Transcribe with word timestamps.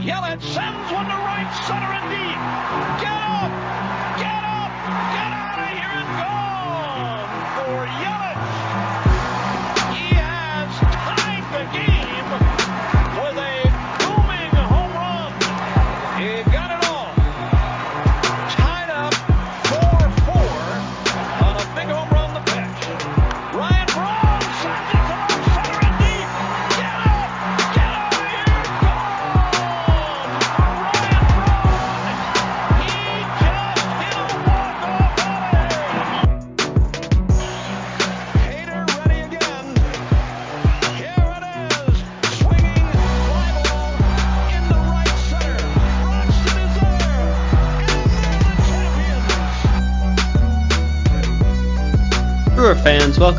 Yelich 0.00 0.40
sends 0.40 0.92
one 0.92 1.04
to 1.04 1.14
right 1.14 1.50
center 1.68 1.92
and 1.92 2.08
deep. 2.08 2.40
Get 3.02 3.12
up! 3.12 3.59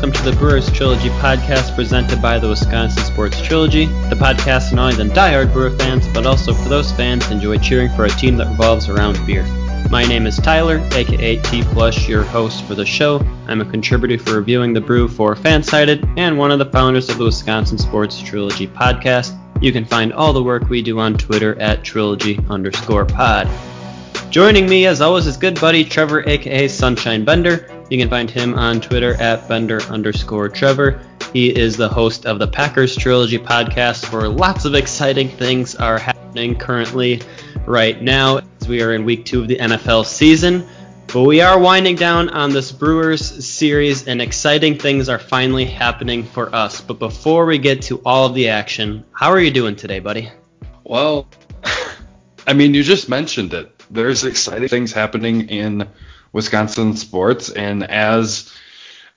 Welcome 0.02 0.20
to 0.20 0.28
the 0.28 0.36
Brewers 0.36 0.68
Trilogy 0.72 1.10
podcast 1.20 1.76
presented 1.76 2.20
by 2.20 2.36
the 2.36 2.48
Wisconsin 2.48 3.04
Sports 3.04 3.40
Trilogy. 3.40 3.86
The 3.86 4.16
podcast 4.16 4.72
not 4.72 4.94
only 4.94 4.96
the 4.96 5.14
diehard 5.14 5.52
Brewer 5.52 5.70
fans, 5.78 6.08
but 6.08 6.26
also 6.26 6.52
for 6.52 6.68
those 6.68 6.90
fans 6.90 7.30
enjoy 7.30 7.58
cheering 7.58 7.88
for 7.90 8.06
a 8.06 8.08
team 8.08 8.36
that 8.38 8.48
revolves 8.48 8.88
around 8.88 9.24
beer. 9.24 9.44
My 9.92 10.04
name 10.04 10.26
is 10.26 10.38
Tyler, 10.38 10.78
aka 10.90 11.36
T 11.42 11.62
Plush, 11.62 12.08
your 12.08 12.24
host 12.24 12.64
for 12.64 12.74
the 12.74 12.84
show. 12.84 13.24
I'm 13.46 13.60
a 13.60 13.64
contributor 13.64 14.18
for 14.18 14.38
reviewing 14.38 14.72
the 14.72 14.80
brew 14.80 15.06
for 15.06 15.36
Fansided 15.36 16.18
and 16.18 16.36
one 16.36 16.50
of 16.50 16.58
the 16.58 16.66
founders 16.66 17.08
of 17.08 17.18
the 17.18 17.24
Wisconsin 17.26 17.78
Sports 17.78 18.20
Trilogy 18.20 18.66
podcast. 18.66 19.38
You 19.62 19.70
can 19.70 19.84
find 19.84 20.12
all 20.12 20.32
the 20.32 20.42
work 20.42 20.68
we 20.68 20.82
do 20.82 20.98
on 20.98 21.14
Twitter 21.14 21.56
at 21.60 21.84
trilogy 21.84 22.40
underscore 22.50 23.04
pod. 23.04 23.48
Joining 24.30 24.68
me, 24.68 24.86
as 24.86 25.00
always, 25.00 25.28
is 25.28 25.36
good 25.36 25.60
buddy 25.60 25.84
Trevor, 25.84 26.28
aka 26.28 26.66
Sunshine 26.66 27.24
Bender. 27.24 27.68
You 27.92 27.98
can 27.98 28.08
find 28.08 28.30
him 28.30 28.54
on 28.54 28.80
Twitter 28.80 29.12
at 29.20 29.46
Bender 29.46 29.82
underscore 29.82 30.48
Trevor. 30.48 30.98
He 31.34 31.54
is 31.54 31.76
the 31.76 31.90
host 31.90 32.24
of 32.24 32.38
the 32.38 32.48
Packers 32.48 32.96
Trilogy 32.96 33.36
podcast, 33.36 34.10
where 34.10 34.30
lots 34.30 34.64
of 34.64 34.74
exciting 34.74 35.28
things 35.28 35.74
are 35.74 35.98
happening 35.98 36.56
currently 36.56 37.20
right 37.66 38.00
now 38.00 38.40
as 38.58 38.66
we 38.66 38.80
are 38.80 38.94
in 38.94 39.04
week 39.04 39.26
two 39.26 39.42
of 39.42 39.48
the 39.48 39.58
NFL 39.58 40.06
season. 40.06 40.66
But 41.08 41.24
we 41.24 41.42
are 41.42 41.58
winding 41.58 41.96
down 41.96 42.30
on 42.30 42.54
this 42.54 42.72
Brewers 42.72 43.46
series, 43.46 44.08
and 44.08 44.22
exciting 44.22 44.78
things 44.78 45.10
are 45.10 45.18
finally 45.18 45.66
happening 45.66 46.24
for 46.24 46.54
us. 46.54 46.80
But 46.80 46.98
before 46.98 47.44
we 47.44 47.58
get 47.58 47.82
to 47.82 48.00
all 48.06 48.24
of 48.24 48.32
the 48.32 48.48
action, 48.48 49.04
how 49.12 49.28
are 49.28 49.40
you 49.40 49.50
doing 49.50 49.76
today, 49.76 49.98
buddy? 49.98 50.30
Well, 50.82 51.28
I 52.46 52.54
mean, 52.54 52.72
you 52.72 52.84
just 52.84 53.10
mentioned 53.10 53.52
it. 53.52 53.70
There's 53.90 54.24
exciting 54.24 54.68
things 54.68 54.92
happening 54.92 55.50
in 55.50 55.90
Wisconsin 56.32 56.96
sports, 56.96 57.50
and 57.50 57.84
as 57.84 58.52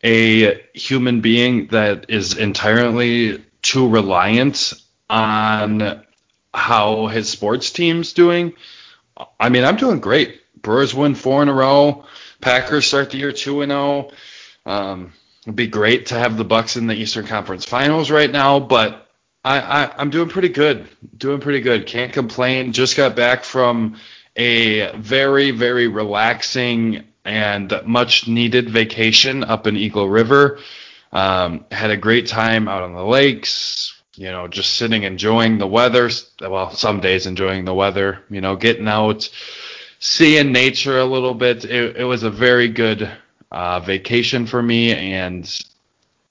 a 0.03 0.61
human 0.73 1.21
being 1.21 1.67
that 1.67 2.07
is 2.09 2.37
entirely 2.37 3.43
too 3.61 3.87
reliant 3.87 4.73
on 5.09 6.03
how 6.53 7.07
his 7.07 7.29
sports 7.29 7.71
team's 7.71 8.13
doing, 8.13 8.53
I 9.39 9.49
mean, 9.49 9.63
I'm 9.63 9.77
doing 9.77 9.99
great. 9.99 10.41
Brewers 10.61 10.93
win 10.93 11.15
four 11.15 11.41
in 11.41 11.49
a 11.49 11.53
row. 11.53 12.05
Packers 12.41 12.85
start 12.85 13.11
the 13.11 13.17
year 13.17 13.31
two 13.31 13.61
and 13.61 13.71
zero. 13.71 14.11
Um, 14.65 15.13
it'd 15.43 15.55
be 15.55 15.67
great 15.67 16.07
to 16.07 16.15
have 16.15 16.37
the 16.37 16.43
Bucks 16.43 16.75
in 16.75 16.87
the 16.87 16.95
Eastern 16.95 17.27
Conference 17.27 17.65
Finals 17.65 18.11
right 18.11 18.31
now, 18.31 18.59
but 18.59 19.07
I, 19.43 19.59
I, 19.59 19.91
I'm 19.97 20.09
doing 20.09 20.29
pretty 20.29 20.49
good. 20.49 20.87
Doing 21.17 21.39
pretty 21.39 21.61
good. 21.61 21.85
Can't 21.85 22.11
complain. 22.11 22.73
Just 22.73 22.97
got 22.97 23.15
back 23.15 23.43
from 23.43 23.97
a 24.35 24.95
very, 24.97 25.51
very 25.51 25.87
relaxing 25.87 27.03
and 27.23 27.73
much 27.85 28.27
needed 28.27 28.69
vacation 28.69 29.43
up 29.43 29.67
in 29.67 29.75
Eagle 29.75 30.09
River. 30.09 30.59
Um, 31.11 31.65
had 31.71 31.91
a 31.91 31.97
great 31.97 32.27
time 32.27 32.67
out 32.67 32.83
on 32.83 32.93
the 32.93 33.05
lakes, 33.05 34.01
you 34.15 34.31
know, 34.31 34.47
just 34.47 34.73
sitting 34.73 35.03
enjoying 35.03 35.57
the 35.57 35.67
weather. 35.67 36.09
Well, 36.41 36.71
some 36.71 36.99
days 36.99 37.25
enjoying 37.25 37.65
the 37.65 37.73
weather, 37.73 38.23
you 38.29 38.41
know, 38.41 38.55
getting 38.55 38.87
out, 38.87 39.29
seeing 39.99 40.51
nature 40.51 40.99
a 40.99 41.05
little 41.05 41.33
bit. 41.33 41.65
It, 41.65 41.97
it 41.97 42.03
was 42.03 42.23
a 42.23 42.29
very 42.29 42.67
good 42.67 43.09
uh, 43.51 43.79
vacation 43.79 44.45
for 44.45 44.61
me, 44.61 44.93
and 44.93 45.49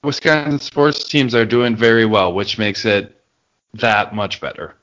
Wisconsin 0.02 0.58
sports 0.58 1.04
teams 1.04 1.34
are 1.34 1.46
doing 1.46 1.74
very 1.74 2.04
well, 2.04 2.34
which 2.34 2.58
makes 2.58 2.84
it 2.84 3.20
that 3.74 4.14
much 4.14 4.40
better. 4.40 4.74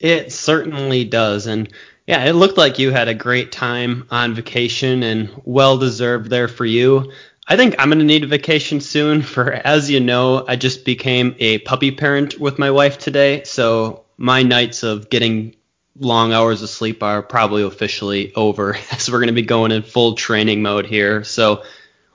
It 0.00 0.32
certainly 0.32 1.04
does. 1.04 1.46
And 1.46 1.70
yeah, 2.06 2.24
it 2.24 2.34
looked 2.34 2.58
like 2.58 2.78
you 2.78 2.90
had 2.90 3.08
a 3.08 3.14
great 3.14 3.50
time 3.50 4.06
on 4.10 4.34
vacation 4.34 5.02
and 5.02 5.30
well 5.44 5.78
deserved 5.78 6.28
there 6.28 6.48
for 6.48 6.66
you. 6.66 7.12
I 7.46 7.56
think 7.56 7.76
I'm 7.78 7.88
going 7.88 7.98
to 7.98 8.04
need 8.04 8.24
a 8.24 8.28
vacation 8.28 8.80
soon 8.80 9.22
for 9.34 9.52
as 9.52 9.90
you 9.90 10.00
know, 10.00 10.44
I 10.46 10.56
just 10.56 10.84
became 10.84 11.34
a 11.38 11.58
puppy 11.58 11.90
parent 11.90 12.38
with 12.38 12.58
my 12.58 12.70
wife 12.70 12.98
today, 12.98 13.44
so 13.44 14.04
my 14.16 14.42
nights 14.42 14.82
of 14.82 15.10
getting 15.10 15.56
long 15.98 16.32
hours 16.32 16.62
of 16.62 16.68
sleep 16.68 17.02
are 17.02 17.22
probably 17.22 17.62
officially 17.62 18.34
over 18.34 18.76
as 18.92 19.10
we're 19.10 19.18
going 19.18 19.28
to 19.28 19.32
be 19.32 19.42
going 19.42 19.72
in 19.72 19.82
full 19.82 20.14
training 20.14 20.60
mode 20.60 20.86
here. 20.86 21.24
So 21.24 21.62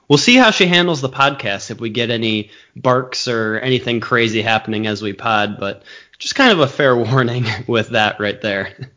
we'll 0.08 0.18
see 0.18 0.36
how 0.36 0.50
she 0.50 0.66
handles 0.66 1.00
the 1.00 1.08
podcast 1.08 1.70
if 1.70 1.80
we 1.80 1.90
get 1.90 2.10
any 2.10 2.50
barks 2.76 3.26
or 3.26 3.58
anything 3.58 4.00
crazy 4.00 4.42
happening 4.42 4.86
as 4.86 5.02
we 5.02 5.14
pod, 5.14 5.58
but 5.58 5.82
just 6.18 6.34
kind 6.34 6.52
of 6.52 6.60
a 6.60 6.68
fair 6.68 6.96
warning 6.96 7.46
with 7.66 7.90
that 7.90 8.20
right 8.20 8.40
there. 8.40 8.90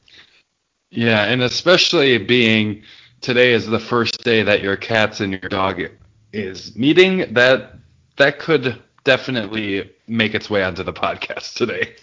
Yeah, 0.94 1.24
and 1.24 1.42
especially 1.42 2.20
being 2.20 2.84
today 3.22 3.54
is 3.54 3.66
the 3.66 3.80
first 3.80 4.24
day 4.24 4.44
that 4.44 4.62
your 4.62 4.78
cats 4.78 5.22
and 5.22 5.32
your 5.32 5.50
dog 5.50 5.82
is 6.32 6.76
meeting, 6.76 7.34
that 7.34 7.74
that 8.18 8.38
could 8.38 8.80
definitely 9.04 9.90
make 10.08 10.36
its 10.36 10.50
way 10.52 10.64
onto 10.64 10.84
the 10.84 10.94
podcast 10.94 11.56
today. 11.56 11.96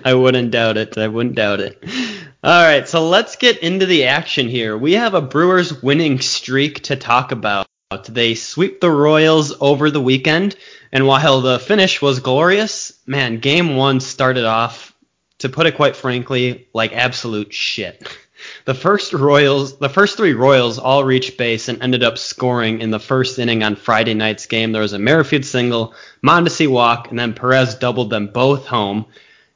I 0.04 0.14
wouldn't 0.14 0.50
doubt 0.50 0.78
it. 0.78 0.96
I 0.96 1.08
wouldn't 1.08 1.34
doubt 1.34 1.60
it. 1.60 1.82
All 2.42 2.62
right, 2.62 2.88
so 2.88 3.06
let's 3.08 3.36
get 3.36 3.58
into 3.58 3.84
the 3.84 4.04
action 4.04 4.48
here. 4.48 4.78
We 4.78 4.94
have 4.94 5.12
a 5.12 5.20
Brewers 5.20 5.82
winning 5.82 6.20
streak 6.20 6.84
to 6.84 6.96
talk 6.96 7.32
about. 7.32 7.66
They 8.08 8.34
sweep 8.34 8.80
the 8.80 8.90
Royals 8.90 9.54
over 9.60 9.90
the 9.90 10.00
weekend, 10.00 10.56
and 10.90 11.06
while 11.06 11.42
the 11.42 11.58
finish 11.58 12.00
was 12.00 12.20
glorious, 12.20 12.92
man, 13.06 13.38
game 13.38 13.76
one 13.76 14.00
started 14.00 14.46
off, 14.46 14.93
to 15.44 15.50
put 15.50 15.66
it 15.66 15.76
quite 15.76 15.94
frankly, 15.94 16.66
like 16.72 16.94
absolute 16.94 17.52
shit. 17.52 18.08
The 18.64 18.74
first 18.74 19.12
Royals, 19.12 19.76
the 19.78 19.90
first 19.90 20.16
three 20.16 20.32
Royals 20.32 20.78
all 20.78 21.04
reached 21.04 21.36
base 21.36 21.68
and 21.68 21.82
ended 21.82 22.02
up 22.02 22.16
scoring 22.16 22.80
in 22.80 22.90
the 22.90 22.98
first 22.98 23.38
inning 23.38 23.62
on 23.62 23.76
Friday 23.76 24.14
night's 24.14 24.46
game. 24.46 24.72
There 24.72 24.80
was 24.80 24.94
a 24.94 24.98
Merrifield 24.98 25.44
single, 25.44 25.94
Mondesi 26.22 26.66
walk, 26.66 27.10
and 27.10 27.18
then 27.18 27.34
Perez 27.34 27.74
doubled 27.74 28.08
them 28.08 28.28
both 28.28 28.66
home. 28.66 29.04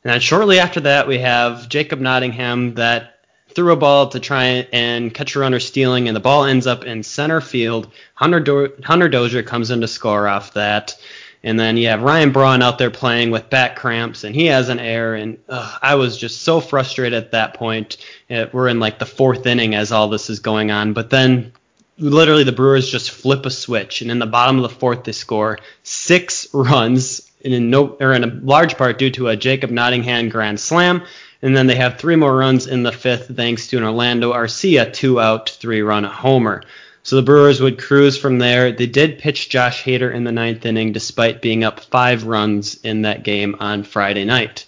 And 0.05 0.13
then 0.13 0.21
shortly 0.21 0.59
after 0.59 0.81
that, 0.81 1.09
we 1.09 1.19
have 1.19 1.71
Jacob 1.71 2.01
Nottingham 2.01 2.75
that 2.75 3.21
threw 3.55 3.73
a 3.73 3.77
ball 3.77 4.09
to 4.09 4.21
try 4.21 4.69
and 4.73 5.13
catch 5.13 5.37
a 5.37 5.41
runner 5.41 5.59
stealing, 5.59 6.07
and 6.07 6.15
the 6.15 6.21
ball 6.21 6.45
ends 6.45 6.67
up 6.67 6.85
in 6.85 7.03
center 7.03 7.41
field. 7.41 7.91
Hunter, 8.15 8.41
Do- 8.41 8.73
Hunter 8.85 9.09
Dozier 9.09 9.43
comes 9.43 9.71
in 9.71 9.81
to 9.81 9.89
score 9.89 10.29
off 10.29 10.53
that. 10.53 10.97
And 11.45 11.59
then 11.59 11.77
you 11.77 11.89
have 11.89 12.03
Ryan 12.03 12.33
Braun 12.33 12.63
out 12.63 12.79
there 12.79 12.91
playing 12.91 13.31
with 13.31 13.49
back 13.49 13.77
cramps, 13.77 14.25
and 14.25 14.35
he 14.35 14.47
has 14.47 14.69
an 14.69 14.81
error. 14.81 15.15
And 15.15 15.39
I 15.49 15.95
was 15.95 16.19
just 16.19 16.43
so 16.43 16.61
frustrated 16.61 17.17
at 17.17 17.31
that 17.33 17.55
point. 17.55 17.99
It, 18.29 18.53
we're 18.53 18.69
in 18.69 18.81
like 18.81 18.99
the 18.99 19.07
fourth 19.07 19.47
inning 19.47 19.75
as 19.75 19.93
all 19.93 20.09
this 20.09 20.31
is 20.31 20.41
going 20.41 20.71
on. 20.71 20.95
But 20.95 21.11
then 21.11 21.53
literally 21.99 22.45
the 22.45 22.53
Brewers 22.53 22.91
just 22.91 23.11
flip 23.11 23.47
a 23.47 23.51
switch, 23.51 24.03
and 24.03 24.11
in 24.11 24.19
the 24.19 24.27
bottom 24.27 24.57
of 24.57 24.63
the 24.63 24.69
fourth 24.69 25.05
they 25.05 25.13
score 25.13 25.59
six 25.83 26.53
runs, 26.53 27.31
and 27.45 27.55
in 27.55 27.71
no 27.71 27.97
or 28.01 28.13
in 28.15 28.25
a 28.25 28.41
large 28.43 28.77
part 28.77 28.99
due 28.99 29.11
to 29.13 29.29
a 29.29 29.37
Jacob 29.37 29.71
Nottingham 29.71 30.29
grand 30.29 30.59
slam. 30.59 31.03
And 31.41 31.57
then 31.57 31.69
they 31.69 31.77
have 31.77 31.99
three 31.99 32.17
more 32.17 32.37
runs 32.37 32.67
in 32.67 32.83
the 32.83 32.91
fifth 32.91 33.37
thanks 33.37 33.69
to 33.69 33.77
an 33.77 33.85
Orlando 33.85 34.33
Arcia 34.33 34.93
two 34.93 35.21
out, 35.21 35.51
three 35.51 35.83
run 35.83 36.03
homer. 36.03 36.65
So 37.03 37.17
the 37.17 37.23
Brewers 37.23 37.61
would 37.61 37.79
cruise 37.79 38.19
from 38.19 38.39
there. 38.39 38.73
They 38.73 38.87
did 38.87 39.19
pitch 39.19 39.49
Josh 39.49 39.83
Hader 39.83 40.13
in 40.13 40.25
the 40.25 40.33
ninth 40.33 40.67
inning 40.67 40.93
despite 40.93 41.41
being 41.41 41.65
up 41.65 41.81
five 41.81 42.25
runs 42.25 42.75
in 42.83 43.03
that 43.03 43.23
game 43.23 43.57
on 43.61 43.83
Friday 43.83 44.25
night. 44.25 44.67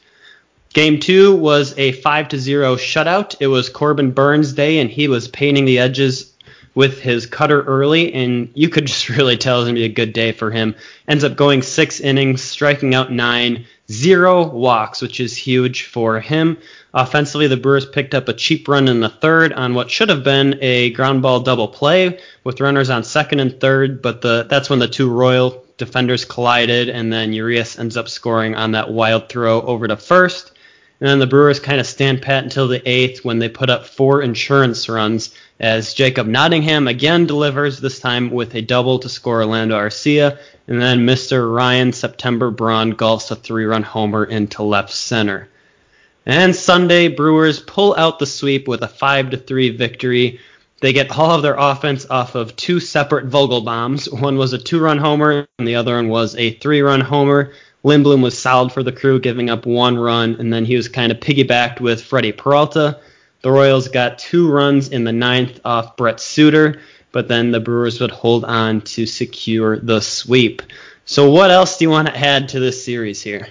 Game 0.72 1.00
two 1.00 1.34
was 1.34 1.76
a 1.76 1.92
5 1.92 2.28
to 2.28 2.38
0 2.38 2.76
shutout. 2.76 3.34
It 3.40 3.48
was 3.48 3.68
Corbin 3.68 4.12
Burnes' 4.12 4.52
day, 4.52 4.78
and 4.78 4.88
he 4.88 5.08
was 5.08 5.26
painting 5.26 5.64
the 5.64 5.80
edges 5.80 6.32
with 6.76 7.00
his 7.00 7.26
cutter 7.26 7.62
early, 7.62 8.12
and 8.14 8.48
you 8.54 8.68
could 8.68 8.86
just 8.86 9.08
really 9.08 9.36
tell 9.36 9.56
it 9.56 9.58
was 9.60 9.66
going 9.66 9.74
to 9.74 9.80
be 9.80 9.86
a 9.86 9.88
good 9.88 10.12
day 10.12 10.30
for 10.30 10.50
him. 10.50 10.76
Ends 11.08 11.24
up 11.24 11.36
going 11.36 11.62
six 11.62 11.98
innings, 11.98 12.40
striking 12.40 12.94
out 12.94 13.10
nine, 13.10 13.66
zero 13.90 14.46
walks, 14.46 15.02
which 15.02 15.20
is 15.20 15.36
huge 15.36 15.84
for 15.84 16.20
him. 16.20 16.56
Offensively, 16.94 17.46
the 17.48 17.56
Brewers 17.56 17.86
picked 17.86 18.14
up 18.14 18.28
a 18.28 18.32
cheap 18.32 18.68
run 18.68 18.88
in 18.88 19.00
the 19.00 19.08
third 19.08 19.52
on 19.52 19.74
what 19.74 19.90
should 19.90 20.08
have 20.08 20.24
been 20.24 20.58
a 20.60 20.90
ground 20.90 21.22
ball 21.22 21.40
double 21.40 21.68
play 21.68 22.20
with 22.44 22.60
runners 22.60 22.90
on 22.90 23.04
second 23.04 23.40
and 23.40 23.60
third, 23.60 24.00
but 24.00 24.22
the 24.22 24.46
that's 24.48 24.70
when 24.70 24.78
the 24.78 24.88
two 24.88 25.10
Royal 25.10 25.64
defenders 25.76 26.24
collided, 26.24 26.88
and 26.88 27.12
then 27.12 27.32
Urias 27.32 27.78
ends 27.78 27.96
up 27.96 28.08
scoring 28.08 28.54
on 28.54 28.72
that 28.72 28.90
wild 28.90 29.28
throw 29.28 29.62
over 29.62 29.88
to 29.88 29.96
first. 29.96 30.52
And 31.00 31.08
then 31.08 31.18
the 31.18 31.26
Brewers 31.26 31.60
kind 31.60 31.80
of 31.80 31.86
stand 31.86 32.20
pat 32.20 32.44
until 32.44 32.68
the 32.68 32.86
eighth 32.86 33.24
when 33.24 33.38
they 33.38 33.48
put 33.48 33.70
up 33.70 33.86
four 33.86 34.20
insurance 34.20 34.86
runs 34.86 35.34
as 35.58 35.94
Jacob 35.94 36.26
Nottingham 36.26 36.88
again 36.88 37.26
delivers, 37.26 37.80
this 37.80 38.00
time 38.00 38.30
with 38.30 38.54
a 38.54 38.60
double 38.60 38.98
to 38.98 39.08
score 39.08 39.40
Orlando 39.40 39.78
Arcia. 39.78 40.38
And 40.66 40.80
then 40.80 41.06
Mr. 41.06 41.52
Ryan 41.54 41.92
September 41.92 42.50
Braun 42.50 42.94
golfs 42.94 43.30
a 43.30 43.36
three 43.36 43.64
run 43.64 43.82
homer 43.82 44.24
into 44.24 44.62
left 44.62 44.92
center. 44.92 45.48
And 46.26 46.54
Sunday, 46.54 47.08
Brewers 47.08 47.60
pull 47.60 47.94
out 47.96 48.18
the 48.18 48.26
sweep 48.26 48.68
with 48.68 48.82
a 48.82 48.88
5 48.88 49.30
to 49.30 49.36
3 49.38 49.70
victory. 49.70 50.38
They 50.80 50.92
get 50.92 51.10
all 51.10 51.30
of 51.30 51.42
their 51.42 51.56
offense 51.56 52.06
off 52.08 52.34
of 52.34 52.56
two 52.56 52.78
separate 52.78 53.26
Vogel 53.26 53.62
bombs. 53.62 54.08
One 54.08 54.36
was 54.36 54.52
a 54.52 54.58
two 54.58 54.80
run 54.80 54.98
homer, 54.98 55.46
and 55.58 55.66
the 55.66 55.76
other 55.76 55.94
one 55.94 56.08
was 56.08 56.36
a 56.36 56.52
three 56.52 56.82
run 56.82 57.00
homer. 57.00 57.52
Lindblom 57.84 58.22
was 58.22 58.38
solid 58.38 58.72
for 58.72 58.82
the 58.82 58.92
crew, 58.92 59.18
giving 59.18 59.48
up 59.48 59.64
one 59.64 59.98
run, 59.98 60.36
and 60.38 60.52
then 60.52 60.64
he 60.64 60.76
was 60.76 60.88
kind 60.88 61.10
of 61.10 61.20
piggybacked 61.20 61.80
with 61.80 62.02
Freddie 62.02 62.32
Peralta. 62.32 63.00
The 63.42 63.50
Royals 63.50 63.88
got 63.88 64.18
two 64.18 64.50
runs 64.50 64.88
in 64.88 65.04
the 65.04 65.12
ninth 65.12 65.60
off 65.64 65.96
Brent 65.96 66.20
Suter, 66.20 66.80
but 67.10 67.28
then 67.28 67.50
the 67.50 67.60
Brewers 67.60 67.98
would 68.00 68.10
hold 68.10 68.44
on 68.44 68.82
to 68.82 69.06
secure 69.06 69.78
the 69.78 70.00
sweep. 70.00 70.62
So, 71.06 71.30
what 71.30 71.50
else 71.50 71.78
do 71.78 71.86
you 71.86 71.90
want 71.90 72.08
to 72.08 72.16
add 72.16 72.50
to 72.50 72.60
this 72.60 72.84
series 72.84 73.22
here? 73.22 73.48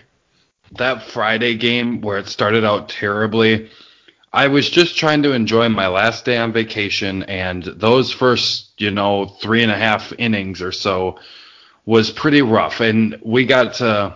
That 0.77 1.03
Friday 1.03 1.55
game 1.55 2.01
where 2.01 2.19
it 2.19 2.27
started 2.27 2.63
out 2.63 2.89
terribly, 2.89 3.71
I 4.31 4.47
was 4.47 4.69
just 4.69 4.95
trying 4.95 5.23
to 5.23 5.33
enjoy 5.33 5.69
my 5.69 5.87
last 5.87 6.23
day 6.23 6.37
on 6.37 6.53
vacation, 6.53 7.23
and 7.23 7.63
those 7.63 8.11
first, 8.11 8.69
you 8.77 8.91
know, 8.91 9.25
three 9.25 9.63
and 9.63 9.71
a 9.71 9.77
half 9.77 10.13
innings 10.19 10.61
or 10.61 10.71
so 10.71 11.17
was 11.89 12.12
pretty 12.12 12.44
rough. 12.44 12.81
And 12.81 13.19
we 13.24 13.47
got 13.47 13.74
to, 13.75 14.15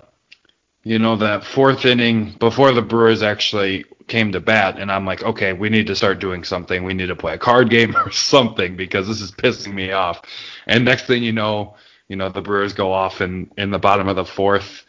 you 0.84 1.00
know, 1.00 1.16
that 1.16 1.44
fourth 1.44 1.86
inning 1.86 2.36
before 2.38 2.72
the 2.72 2.84
Brewers 2.84 3.24
actually 3.24 3.86
came 4.08 4.32
to 4.34 4.40
bat, 4.40 4.78
and 4.78 4.92
I'm 4.92 5.08
like, 5.08 5.24
okay, 5.24 5.54
we 5.54 5.70
need 5.70 5.88
to 5.88 5.96
start 5.96 6.20
doing 6.20 6.44
something. 6.44 6.84
We 6.84 6.94
need 6.94 7.08
to 7.08 7.16
play 7.16 7.34
a 7.34 7.38
card 7.40 7.72
game 7.72 7.96
or 8.06 8.12
something 8.12 8.76
because 8.76 9.08
this 9.08 9.22
is 9.22 9.32
pissing 9.32 9.74
me 9.74 9.92
off. 9.92 10.22
And 10.68 10.86
next 10.86 11.08
thing 11.08 11.24
you 11.24 11.32
know, 11.32 11.74
you 12.10 12.16
know, 12.16 12.30
the 12.30 12.44
Brewers 12.44 12.74
go 12.74 12.94
off 12.94 13.22
in 13.22 13.50
in 13.58 13.72
the 13.72 13.80
bottom 13.80 14.08
of 14.08 14.18
the 14.18 14.26
fourth 14.26 14.86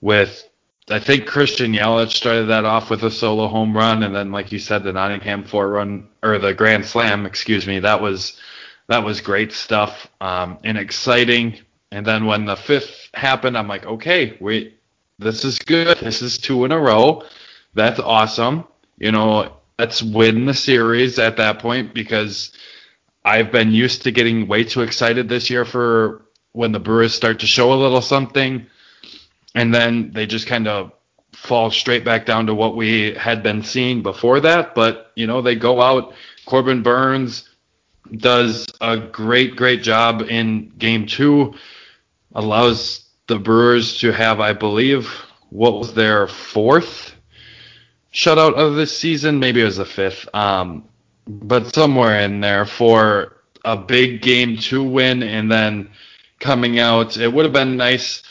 with 0.00 0.48
I 0.88 1.00
think 1.00 1.26
Christian 1.26 1.74
Yelich 1.74 2.12
started 2.12 2.46
that 2.46 2.64
off 2.64 2.88
with 2.88 3.02
a 3.02 3.10
solo 3.10 3.48
home 3.48 3.76
run, 3.76 4.02
and 4.02 4.16
then, 4.16 4.32
like 4.32 4.50
you 4.50 4.58
said, 4.58 4.82
the 4.82 4.94
Nottingham 4.94 5.44
four 5.44 5.68
run 5.68 6.08
or 6.22 6.38
the 6.38 6.54
grand 6.54 6.86
slam, 6.86 7.26
excuse 7.26 7.66
me, 7.66 7.80
that 7.80 8.00
was 8.00 8.40
that 8.88 9.04
was 9.04 9.20
great 9.20 9.52
stuff 9.52 10.08
um, 10.22 10.56
and 10.64 10.78
exciting. 10.78 11.58
And 11.94 12.04
then 12.04 12.26
when 12.26 12.44
the 12.44 12.56
fifth 12.56 13.08
happened, 13.14 13.56
I'm 13.56 13.68
like, 13.68 13.86
okay, 13.86 14.36
wait, 14.40 14.80
this 15.20 15.44
is 15.44 15.60
good. 15.60 15.96
This 15.98 16.22
is 16.22 16.38
two 16.38 16.64
in 16.64 16.72
a 16.72 16.78
row. 16.78 17.22
That's 17.74 18.00
awesome. 18.00 18.64
You 18.98 19.12
know, 19.12 19.58
let's 19.78 20.02
win 20.02 20.44
the 20.44 20.54
series 20.54 21.20
at 21.20 21.36
that 21.36 21.60
point 21.60 21.94
because 21.94 22.50
I've 23.24 23.52
been 23.52 23.70
used 23.70 24.02
to 24.02 24.10
getting 24.10 24.48
way 24.48 24.64
too 24.64 24.82
excited 24.82 25.28
this 25.28 25.48
year 25.48 25.64
for 25.64 26.22
when 26.50 26.72
the 26.72 26.80
Brewers 26.80 27.14
start 27.14 27.38
to 27.40 27.46
show 27.46 27.72
a 27.72 27.78
little 27.78 28.02
something, 28.02 28.66
and 29.54 29.72
then 29.72 30.10
they 30.12 30.26
just 30.26 30.48
kind 30.48 30.66
of 30.66 30.90
fall 31.32 31.70
straight 31.70 32.04
back 32.04 32.26
down 32.26 32.46
to 32.46 32.56
what 32.56 32.74
we 32.74 33.14
had 33.14 33.40
been 33.44 33.62
seeing 33.62 34.02
before 34.02 34.40
that. 34.40 34.74
But 34.74 35.12
you 35.14 35.28
know, 35.28 35.42
they 35.42 35.54
go 35.54 35.80
out. 35.80 36.12
Corbin 36.44 36.82
Burnes 36.82 37.48
does 38.16 38.66
a 38.80 38.98
great, 38.98 39.54
great 39.54 39.84
job 39.84 40.22
in 40.22 40.70
Game 40.76 41.06
Two 41.06 41.54
allows 42.34 43.04
the 43.26 43.38
Brewers 43.38 43.98
to 43.98 44.12
have, 44.12 44.40
I 44.40 44.52
believe, 44.52 45.08
what 45.50 45.78
was 45.78 45.94
their 45.94 46.26
fourth 46.26 47.14
shutout 48.12 48.54
of 48.54 48.74
this 48.74 48.96
season? 48.96 49.38
Maybe 49.38 49.60
it 49.60 49.64
was 49.64 49.76
the 49.76 49.84
fifth, 49.84 50.28
um, 50.34 50.84
but 51.26 51.74
somewhere 51.74 52.20
in 52.20 52.40
there 52.40 52.66
for 52.66 53.36
a 53.64 53.76
big 53.76 54.20
game 54.20 54.58
to 54.58 54.82
win, 54.82 55.22
and 55.22 55.50
then 55.50 55.90
coming 56.38 56.78
out, 56.78 57.16
it 57.16 57.32
would 57.32 57.44
have 57.44 57.54
been 57.54 57.76
nice 57.76 58.22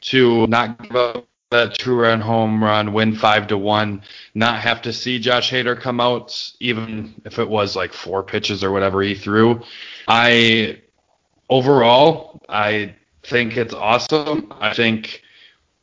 to 0.00 0.46
not 0.46 0.82
give 0.82 0.96
up 0.96 1.26
that 1.50 1.74
two-run 1.74 2.20
home 2.20 2.62
run, 2.62 2.92
win 2.92 3.14
five 3.14 3.46
to 3.48 3.56
one, 3.56 4.02
not 4.34 4.60
have 4.60 4.82
to 4.82 4.92
see 4.92 5.18
Josh 5.18 5.50
Hader 5.50 5.78
come 5.78 6.00
out, 6.00 6.52
even 6.60 7.14
if 7.24 7.38
it 7.38 7.48
was 7.48 7.74
like 7.74 7.92
four 7.92 8.22
pitches 8.22 8.62
or 8.62 8.70
whatever 8.70 9.02
he 9.02 9.14
threw. 9.14 9.62
I 10.06 10.80
overall, 11.48 12.42
I 12.48 12.94
think 13.28 13.56
it's 13.56 13.74
awesome. 13.74 14.52
I 14.60 14.74
think 14.74 15.22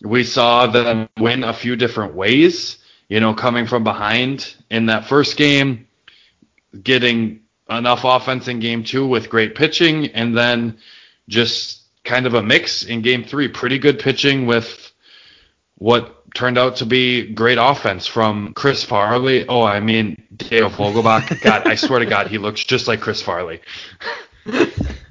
we 0.01 0.23
saw 0.23 0.67
them 0.67 1.07
win 1.17 1.43
a 1.43 1.53
few 1.53 1.75
different 1.75 2.15
ways. 2.15 2.77
You 3.07 3.19
know, 3.19 3.33
coming 3.33 3.67
from 3.67 3.83
behind 3.83 4.55
in 4.71 4.87
that 4.87 5.05
first 5.05 5.37
game, 5.37 5.87
getting 6.81 7.41
enough 7.69 8.03
offense 8.03 8.47
in 8.47 8.59
game 8.59 8.83
two 8.83 9.05
with 9.05 9.29
great 9.29 9.55
pitching, 9.55 10.07
and 10.07 10.35
then 10.35 10.77
just 11.29 11.83
kind 12.03 12.25
of 12.25 12.33
a 12.33 12.41
mix 12.41 12.83
in 12.83 13.01
game 13.01 13.23
three. 13.23 13.47
Pretty 13.47 13.77
good 13.77 13.99
pitching 13.99 14.47
with 14.47 14.91
what 15.77 16.33
turned 16.33 16.57
out 16.57 16.77
to 16.77 16.85
be 16.85 17.31
great 17.33 17.57
offense 17.59 18.07
from 18.07 18.53
Chris 18.53 18.83
Farley. 18.83 19.47
Oh, 19.47 19.63
I 19.63 19.79
mean, 19.79 20.21
Dale 20.35 20.69
Vogelbach. 20.69 21.41
God, 21.41 21.67
I 21.67 21.75
swear 21.75 21.99
to 21.99 22.05
God, 22.05 22.27
he 22.27 22.37
looks 22.37 22.63
just 22.63 22.87
like 22.87 23.01
Chris 23.01 23.21
Farley. 23.21 23.61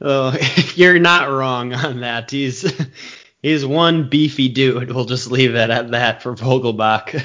Oh, 0.00 0.36
you're 0.74 0.98
not 0.98 1.30
wrong 1.30 1.72
on 1.72 2.00
that. 2.00 2.30
He's 2.30 2.72
he's 3.42 3.64
one 3.64 4.08
beefy 4.08 4.48
dude. 4.48 4.92
We'll 4.92 5.04
just 5.04 5.30
leave 5.30 5.54
it 5.54 5.70
at 5.70 5.90
that 5.92 6.22
for 6.22 6.34
Vogelbach. 6.34 7.24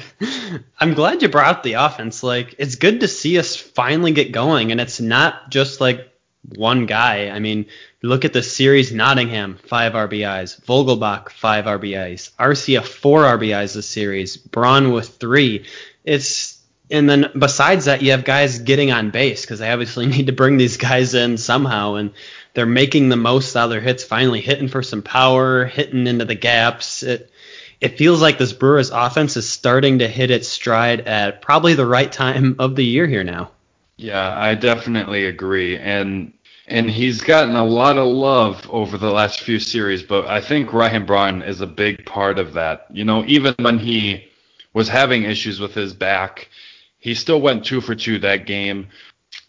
I'm 0.80 0.94
glad 0.94 1.22
you 1.22 1.28
brought 1.28 1.56
up 1.56 1.62
the 1.62 1.74
offense. 1.74 2.22
Like 2.22 2.54
it's 2.58 2.76
good 2.76 3.00
to 3.00 3.08
see 3.08 3.38
us 3.38 3.56
finally 3.56 4.12
get 4.12 4.32
going, 4.32 4.72
and 4.72 4.80
it's 4.80 5.00
not 5.00 5.50
just 5.50 5.80
like 5.80 6.12
one 6.54 6.86
guy. 6.86 7.28
I 7.30 7.38
mean, 7.38 7.66
look 8.02 8.24
at 8.24 8.32
the 8.32 8.42
series: 8.42 8.92
Nottingham 8.92 9.56
five 9.56 9.92
RBIs, 9.92 10.64
Vogelbach 10.64 11.30
five 11.30 11.64
RBIs, 11.64 12.32
Arcia 12.36 12.84
four 12.84 13.22
RBIs 13.22 13.74
this 13.74 13.88
series, 13.88 14.36
Braun 14.36 14.92
with 14.92 15.08
three. 15.16 15.66
It's 16.04 16.55
and 16.90 17.08
then 17.08 17.30
besides 17.36 17.86
that, 17.86 18.02
you 18.02 18.12
have 18.12 18.24
guys 18.24 18.60
getting 18.60 18.92
on 18.92 19.10
base 19.10 19.42
because 19.42 19.58
they 19.58 19.70
obviously 19.70 20.06
need 20.06 20.26
to 20.26 20.32
bring 20.32 20.56
these 20.56 20.76
guys 20.76 21.14
in 21.14 21.36
somehow, 21.36 21.94
and 21.94 22.12
they're 22.54 22.66
making 22.66 23.08
the 23.08 23.16
most 23.16 23.56
out 23.56 23.64
of 23.64 23.70
their 23.70 23.80
hits. 23.80 24.04
Finally, 24.04 24.40
hitting 24.40 24.68
for 24.68 24.82
some 24.82 25.02
power, 25.02 25.64
hitting 25.64 26.06
into 26.06 26.24
the 26.24 26.34
gaps. 26.34 27.02
It 27.02 27.30
it 27.80 27.98
feels 27.98 28.22
like 28.22 28.38
this 28.38 28.52
Brewers 28.52 28.90
offense 28.90 29.36
is 29.36 29.48
starting 29.48 29.98
to 29.98 30.08
hit 30.08 30.30
its 30.30 30.48
stride 30.48 31.00
at 31.02 31.42
probably 31.42 31.74
the 31.74 31.86
right 31.86 32.10
time 32.10 32.56
of 32.58 32.74
the 32.74 32.84
year 32.84 33.06
here 33.06 33.24
now. 33.24 33.50
Yeah, 33.98 34.34
I 34.38 34.54
definitely 34.54 35.26
agree, 35.26 35.76
and 35.76 36.32
and 36.68 36.90
he's 36.90 37.20
gotten 37.20 37.56
a 37.56 37.64
lot 37.64 37.98
of 37.98 38.06
love 38.06 38.68
over 38.70 38.98
the 38.98 39.10
last 39.10 39.40
few 39.40 39.58
series, 39.58 40.02
but 40.02 40.26
I 40.26 40.40
think 40.40 40.72
Ryan 40.72 41.06
Braun 41.06 41.42
is 41.42 41.60
a 41.60 41.66
big 41.66 42.06
part 42.06 42.38
of 42.38 42.54
that. 42.54 42.86
You 42.92 43.04
know, 43.04 43.24
even 43.26 43.54
when 43.58 43.78
he 43.78 44.28
was 44.72 44.88
having 44.88 45.22
issues 45.22 45.58
with 45.58 45.74
his 45.74 45.94
back 45.94 46.48
he 47.06 47.14
still 47.14 47.40
went 47.40 47.64
two 47.64 47.80
for 47.80 47.94
two 47.94 48.18
that 48.18 48.46
game. 48.46 48.88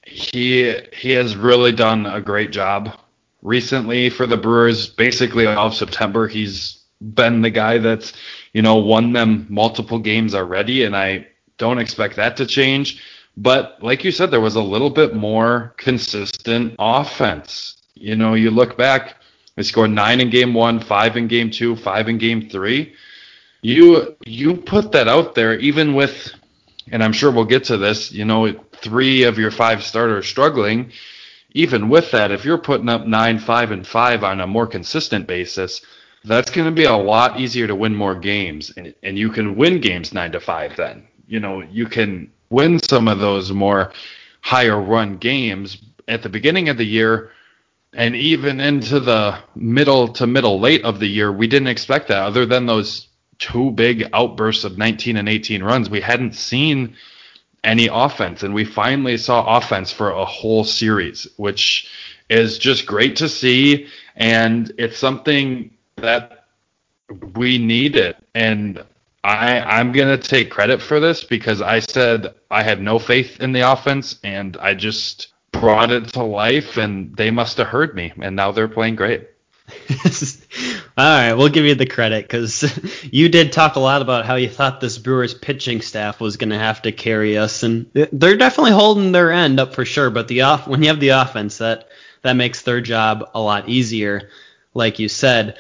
He 0.05 0.75
he 0.93 1.09
has 1.13 1.35
really 1.35 1.71
done 1.71 2.05
a 2.05 2.21
great 2.21 2.51
job 2.51 2.95
recently 3.41 4.11
for 4.11 4.27
the 4.27 4.37
Brewers. 4.37 4.87
Basically, 4.89 5.47
all 5.47 5.65
of 5.65 5.73
September, 5.73 6.27
he's 6.27 6.83
been 7.01 7.41
the 7.41 7.49
guy 7.49 7.79
that's 7.79 8.13
you 8.53 8.61
know 8.61 8.75
won 8.75 9.11
them 9.11 9.47
multiple 9.49 9.97
games 9.97 10.35
already, 10.35 10.83
and 10.83 10.95
I 10.95 11.25
don't 11.57 11.79
expect 11.79 12.17
that 12.17 12.37
to 12.37 12.45
change. 12.45 13.01
But 13.35 13.79
like 13.81 14.03
you 14.03 14.11
said, 14.11 14.29
there 14.29 14.39
was 14.39 14.55
a 14.55 14.61
little 14.61 14.91
bit 14.91 15.15
more 15.15 15.73
consistent 15.77 16.75
offense. 16.77 17.75
You 17.95 18.15
know, 18.15 18.35
you 18.35 18.51
look 18.51 18.77
back, 18.77 19.15
they 19.55 19.63
scored 19.63 19.89
nine 19.89 20.21
in 20.21 20.29
game 20.29 20.53
one, 20.53 20.79
five 20.79 21.17
in 21.17 21.27
game 21.27 21.49
two, 21.49 21.75
five 21.75 22.07
in 22.07 22.19
game 22.19 22.49
three. 22.51 22.93
You 23.63 24.15
you 24.27 24.57
put 24.57 24.91
that 24.91 25.07
out 25.07 25.33
there 25.33 25.57
even 25.57 25.95
with 25.95 26.35
and 26.91 27.03
I'm 27.03 27.13
sure 27.13 27.31
we'll 27.31 27.45
get 27.45 27.65
to 27.65 27.77
this, 27.77 28.11
you 28.11 28.25
know, 28.25 28.53
three 28.73 29.23
of 29.23 29.37
your 29.37 29.51
five 29.51 29.83
starters 29.83 30.27
struggling. 30.27 30.91
Even 31.51 31.89
with 31.89 32.11
that, 32.11 32.31
if 32.31 32.45
you're 32.45 32.57
putting 32.57 32.89
up 32.89 33.07
nine, 33.07 33.39
five, 33.39 33.71
and 33.71 33.85
five 33.85 34.23
on 34.23 34.41
a 34.41 34.47
more 34.47 34.67
consistent 34.67 35.27
basis, 35.27 35.81
that's 36.23 36.51
going 36.51 36.65
to 36.65 36.71
be 36.71 36.83
a 36.83 36.95
lot 36.95 37.39
easier 37.39 37.67
to 37.67 37.75
win 37.75 37.95
more 37.95 38.15
games, 38.15 38.71
and, 38.75 38.93
and 39.01 39.17
you 39.17 39.29
can 39.29 39.55
win 39.55 39.79
games 39.79 40.13
nine 40.13 40.31
to 40.33 40.39
five. 40.39 40.75
Then, 40.75 41.07
you 41.27 41.39
know, 41.39 41.61
you 41.61 41.85
can 41.87 42.31
win 42.49 42.79
some 42.79 43.07
of 43.07 43.19
those 43.19 43.51
more 43.51 43.91
higher 44.41 44.79
run 44.79 45.17
games 45.17 45.81
at 46.07 46.23
the 46.23 46.29
beginning 46.29 46.69
of 46.69 46.77
the 46.77 46.85
year, 46.85 47.31
and 47.93 48.15
even 48.15 48.59
into 48.59 48.99
the 48.99 49.39
middle 49.55 50.09
to 50.09 50.27
middle 50.27 50.59
late 50.59 50.83
of 50.83 50.99
the 50.99 51.07
year. 51.07 51.31
We 51.31 51.47
didn't 51.47 51.69
expect 51.69 52.09
that, 52.09 52.23
other 52.23 52.45
than 52.45 52.65
those 52.65 53.07
two 53.39 53.71
big 53.71 54.09
outbursts 54.13 54.63
of 54.63 54.77
19 54.77 55.17
and 55.17 55.29
18 55.29 55.63
runs, 55.63 55.89
we 55.89 56.01
hadn't 56.01 56.33
seen 56.35 56.95
any 57.63 57.87
offense, 57.91 58.43
and 58.43 58.53
we 58.53 58.63
finally 58.63 59.17
saw 59.17 59.57
offense 59.57 59.91
for 59.91 60.11
a 60.11 60.25
whole 60.25 60.63
series, 60.63 61.27
which 61.37 61.89
is 62.29 62.57
just 62.57 62.85
great 62.85 63.15
to 63.17 63.29
see, 63.29 63.87
and 64.15 64.71
it's 64.77 64.97
something 64.97 65.71
that 65.97 66.45
we 67.35 67.57
needed. 67.57 68.15
And 68.35 68.83
I, 69.23 69.59
I'm 69.59 69.91
gonna 69.91 70.17
take 70.17 70.49
credit 70.49 70.81
for 70.81 70.99
this 70.99 71.23
because 71.23 71.61
I 71.61 71.79
said 71.79 72.33
I 72.49 72.63
had 72.63 72.81
no 72.81 72.99
faith 72.99 73.39
in 73.41 73.51
the 73.51 73.71
offense, 73.71 74.19
and 74.23 74.55
I 74.57 74.73
just 74.73 75.33
brought 75.51 75.91
it 75.91 76.09
to 76.13 76.23
life, 76.23 76.77
and 76.77 77.15
they 77.15 77.31
must 77.31 77.57
have 77.57 77.67
heard 77.67 77.95
me, 77.95 78.13
and 78.21 78.35
now 78.35 78.51
they're 78.51 78.67
playing 78.67 78.95
great. 78.95 79.27
All 80.97 81.05
right, 81.05 81.33
we'll 81.33 81.49
give 81.49 81.65
you 81.65 81.75
the 81.75 81.85
credit 81.85 82.23
because 82.23 82.63
you 83.11 83.29
did 83.29 83.51
talk 83.51 83.75
a 83.75 83.81
lot 83.81 84.01
about 84.01 84.25
how 84.25 84.35
you 84.35 84.49
thought 84.49 84.79
this 84.79 84.97
Brewers 84.97 85.33
pitching 85.33 85.81
staff 85.81 86.21
was 86.21 86.37
going 86.37 86.51
to 86.51 86.57
have 86.57 86.81
to 86.83 86.91
carry 86.91 87.37
us, 87.37 87.63
and 87.63 87.89
they're 87.93 88.37
definitely 88.37 88.71
holding 88.71 89.11
their 89.11 89.31
end 89.31 89.59
up 89.59 89.75
for 89.75 89.83
sure. 89.83 90.09
But 90.09 90.27
the 90.27 90.41
off 90.41 90.67
when 90.67 90.81
you 90.81 90.87
have 90.87 90.99
the 90.99 91.09
offense, 91.09 91.57
that 91.57 91.89
that 92.21 92.33
makes 92.33 92.61
their 92.61 92.81
job 92.81 93.29
a 93.33 93.41
lot 93.41 93.67
easier, 93.67 94.29
like 94.73 94.99
you 94.99 95.09
said. 95.09 95.57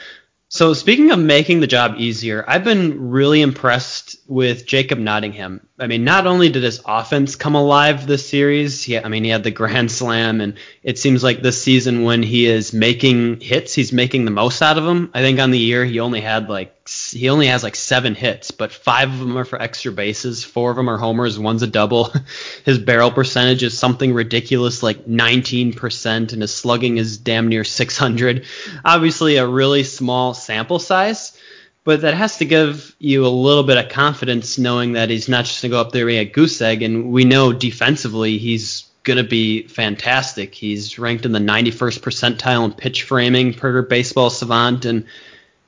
So 0.49 0.73
speaking 0.73 1.11
of 1.11 1.19
making 1.19 1.59
the 1.59 1.67
job 1.67 1.95
easier, 1.97 2.45
I've 2.47 2.63
been 2.63 3.09
really 3.09 3.41
impressed 3.41 4.15
with 4.27 4.65
Jacob 4.65 4.97
Nottingham. 4.97 5.67
I 5.77 5.87
mean, 5.87 6.05
not 6.05 6.25
only 6.25 6.47
did 6.47 6.63
his 6.63 6.81
offense 6.85 7.35
come 7.35 7.55
alive 7.55 8.07
this 8.07 8.29
series, 8.29 8.81
he, 8.81 8.97
I 8.97 9.09
mean, 9.09 9.25
he 9.25 9.29
had 9.29 9.43
the 9.43 9.51
grand 9.51 9.91
slam, 9.91 10.39
and 10.39 10.53
it 10.83 10.97
seems 10.97 11.21
like 11.21 11.41
this 11.41 11.61
season 11.61 12.03
when 12.03 12.23
he 12.23 12.45
is 12.45 12.71
making 12.71 13.41
hits, 13.41 13.73
he's 13.73 13.91
making 13.91 14.23
the 14.23 14.31
most 14.31 14.61
out 14.61 14.77
of 14.77 14.85
them. 14.85 15.11
I 15.13 15.19
think 15.19 15.37
on 15.39 15.51
the 15.51 15.59
year 15.59 15.83
he 15.83 15.99
only 15.99 16.21
had 16.21 16.47
like 16.47 16.76
he 16.87 17.29
only 17.29 17.47
has 17.47 17.63
like 17.63 17.75
seven 17.75 18.15
hits, 18.15 18.51
but 18.51 18.71
five 18.71 19.11
of 19.11 19.19
them 19.19 19.37
are 19.37 19.45
for 19.45 19.61
extra 19.61 19.91
bases, 19.91 20.43
four 20.43 20.71
of 20.71 20.77
them 20.77 20.89
are 20.89 20.97
homers, 20.97 21.37
one's 21.37 21.63
a 21.63 21.67
double. 21.67 22.13
His 22.65 22.79
barrel 22.79 23.11
percentage 23.11 23.63
is 23.63 23.77
something 23.77 24.13
ridiculous, 24.13 24.83
like 24.83 25.05
19%, 25.05 26.33
and 26.33 26.41
his 26.41 26.53
slugging 26.53 26.97
is 26.97 27.17
damn 27.17 27.47
near 27.47 27.63
600. 27.63 28.45
Obviously, 28.85 29.37
a 29.37 29.47
really 29.47 29.83
small 29.83 30.33
sample 30.33 30.79
size, 30.79 31.37
but 31.83 32.01
that 32.01 32.13
has 32.13 32.37
to 32.37 32.45
give 32.45 32.95
you 32.99 33.25
a 33.25 33.29
little 33.29 33.63
bit 33.63 33.77
of 33.77 33.89
confidence 33.89 34.57
knowing 34.57 34.93
that 34.93 35.09
he's 35.09 35.29
not 35.29 35.45
just 35.45 35.61
going 35.61 35.71
to 35.71 35.75
go 35.75 35.81
up 35.81 35.91
there 35.91 36.09
and 36.09 36.17
a 36.17 36.25
goose 36.25 36.61
egg. 36.61 36.83
And 36.83 37.11
we 37.11 37.23
know 37.23 37.53
defensively 37.53 38.37
he's 38.37 38.87
going 39.03 39.17
to 39.17 39.23
be 39.23 39.63
fantastic. 39.63 40.53
He's 40.53 40.99
ranked 40.99 41.25
in 41.25 41.31
the 41.31 41.39
91st 41.39 41.99
percentile 42.01 42.65
in 42.65 42.73
pitch 42.73 43.03
framing 43.03 43.53
per 43.53 43.81
Baseball 43.81 44.29
Savant, 44.29 44.83
and 44.83 45.05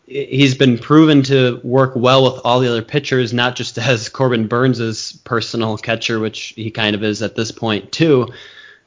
he's 0.10 0.56
been 0.56 0.78
proven 0.78 1.22
to 1.24 1.62
work 1.64 1.96
well 1.96 2.24
with 2.24 2.42
all 2.44 2.60
the 2.60 2.70
other 2.70 2.82
pitchers, 2.82 3.32
not 3.32 3.56
just 3.56 3.78
as 3.78 4.10
Corbin 4.10 4.48
Burnes' 4.48 5.12
personal 5.24 5.78
catcher, 5.78 6.20
which 6.20 6.54
he 6.56 6.72
kind 6.72 6.96
of 6.96 7.04
is 7.04 7.22
at 7.22 7.36
this 7.36 7.52
point 7.52 7.92
too. 7.92 8.28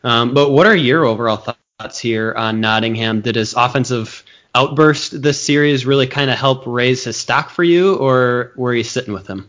Um, 0.03 0.35
but 0.35 0.51
what 0.51 0.67
are 0.67 0.75
your 0.75 1.05
overall 1.05 1.37
thoughts 1.79 1.99
here 1.99 2.35
on 2.37 2.61
Nottingham? 2.61 3.21
Did 3.21 3.37
his 3.37 3.55
offensive 3.55 4.25
outburst 4.55 5.23
this 5.23 5.41
series 5.41 5.87
really 5.87 6.09
kind 6.09 6.31
of 6.31 6.39
help 6.39 6.65
raise 6.67 7.05
his 7.05 7.17
stock 7.17 7.51
for 7.51 7.63
you, 7.63 7.95
or 7.97 8.53
were 8.57 8.75
you 8.75 8.85
sitting 8.85 9.15
with 9.15 9.27
him? 9.27 9.49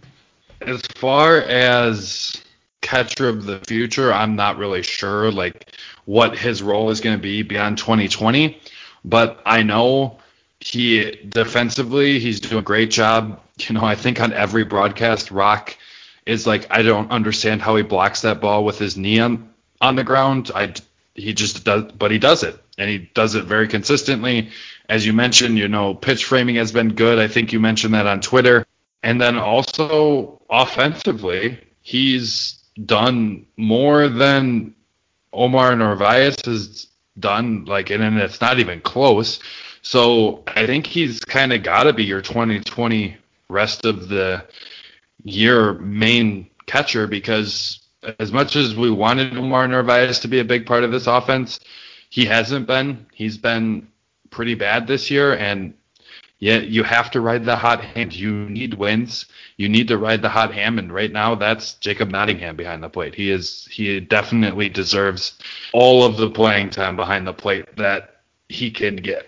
As 0.61 0.81
far 0.95 1.39
as 1.39 2.39
catcher 2.81 3.27
of 3.27 3.45
the 3.45 3.59
future, 3.59 4.13
I'm 4.13 4.35
not 4.35 4.57
really 4.57 4.83
sure 4.83 5.31
like 5.31 5.71
what 6.05 6.37
his 6.37 6.61
role 6.61 6.91
is 6.91 7.01
going 7.01 7.17
to 7.17 7.21
be 7.21 7.41
beyond 7.41 7.79
2020, 7.79 8.61
but 9.03 9.41
I 9.45 9.63
know 9.63 10.19
he 10.63 11.11
defensively 11.27 12.19
he's 12.19 12.39
doing 12.39 12.59
a 12.59 12.61
great 12.61 12.89
job. 12.89 13.41
You 13.59 13.75
know, 13.75 13.83
I 13.83 13.95
think 13.95 14.21
on 14.21 14.31
every 14.31 14.63
broadcast, 14.63 15.29
Rock 15.29 15.77
is 16.25 16.47
like, 16.47 16.67
I 16.71 16.81
don't 16.81 17.11
understand 17.11 17.61
how 17.61 17.75
he 17.75 17.83
blocks 17.83 18.21
that 18.21 18.39
ball 18.39 18.63
with 18.63 18.79
his 18.79 18.95
knee 18.95 19.19
on 19.19 19.49
on 19.81 19.95
the 19.95 20.03
ground. 20.03 20.51
I 20.55 20.73
he 21.15 21.33
just 21.33 21.65
does, 21.65 21.91
but 21.91 22.11
he 22.11 22.17
does 22.17 22.43
it, 22.43 22.59
and 22.77 22.89
he 22.89 23.09
does 23.13 23.35
it 23.35 23.43
very 23.43 23.67
consistently. 23.67 24.49
As 24.89 25.05
you 25.05 25.13
mentioned, 25.13 25.57
you 25.57 25.67
know, 25.67 25.93
pitch 25.93 26.25
framing 26.25 26.55
has 26.55 26.71
been 26.71 26.95
good. 26.95 27.19
I 27.19 27.27
think 27.27 27.51
you 27.51 27.59
mentioned 27.59 27.93
that 27.93 28.07
on 28.07 28.21
Twitter, 28.21 28.65
and 29.03 29.19
then 29.19 29.37
also 29.37 30.41
offensively, 30.49 31.59
he's 31.81 32.63
done 32.85 33.45
more 33.57 34.07
than 34.07 34.73
Omar 35.33 35.75
Narvaez 35.75 36.37
has 36.45 36.87
done. 37.19 37.65
Like, 37.65 37.89
and 37.89 38.17
it's 38.19 38.41
not 38.41 38.59
even 38.59 38.81
close. 38.81 39.39
So 39.83 40.43
I 40.47 40.65
think 40.65 40.87
he's 40.87 41.19
kind 41.19 41.51
of 41.53 41.61
got 41.61 41.83
to 41.83 41.93
be 41.93 42.05
your 42.05 42.21
2020 42.21 43.17
rest 43.49 43.85
of 43.85 44.07
the 44.07 44.45
year 45.23 45.73
main 45.73 46.49
catcher 46.65 47.05
because 47.05 47.81
as 48.19 48.31
much 48.31 48.55
as 48.55 48.75
we 48.75 48.89
wanted 48.89 49.37
Omar 49.37 49.67
Narvaez 49.67 50.19
to 50.19 50.27
be 50.29 50.39
a 50.39 50.45
big 50.45 50.65
part 50.65 50.85
of 50.85 50.91
this 50.91 51.05
offense, 51.05 51.59
he 52.09 52.25
hasn't 52.25 52.65
been. 52.65 53.05
He's 53.13 53.37
been 53.37 53.89
pretty 54.29 54.55
bad 54.55 54.87
this 54.87 55.11
year, 55.11 55.35
and 55.35 55.73
yet 56.39 56.67
you 56.67 56.83
have 56.83 57.11
to 57.11 57.21
ride 57.21 57.43
the 57.43 57.55
hot 57.55 57.83
hand. 57.83 58.15
You 58.15 58.49
need 58.49 58.75
wins. 58.75 59.25
You 59.57 59.67
need 59.67 59.89
to 59.89 59.97
ride 59.97 60.21
the 60.21 60.29
hot 60.29 60.53
hand, 60.53 60.79
and 60.79 60.93
right 60.93 61.11
now 61.11 61.35
that's 61.35 61.73
Jacob 61.75 62.09
Nottingham 62.09 62.55
behind 62.55 62.83
the 62.83 62.89
plate. 62.89 63.15
He 63.15 63.31
is 63.31 63.67
he 63.69 63.99
definitely 63.99 64.69
deserves 64.69 65.37
all 65.73 66.05
of 66.05 66.17
the 66.17 66.29
playing 66.29 66.69
time 66.69 66.95
behind 66.95 67.27
the 67.27 67.33
plate 67.33 67.75
that 67.75 68.21
he 68.47 68.71
can 68.71 68.95
get. 68.95 69.27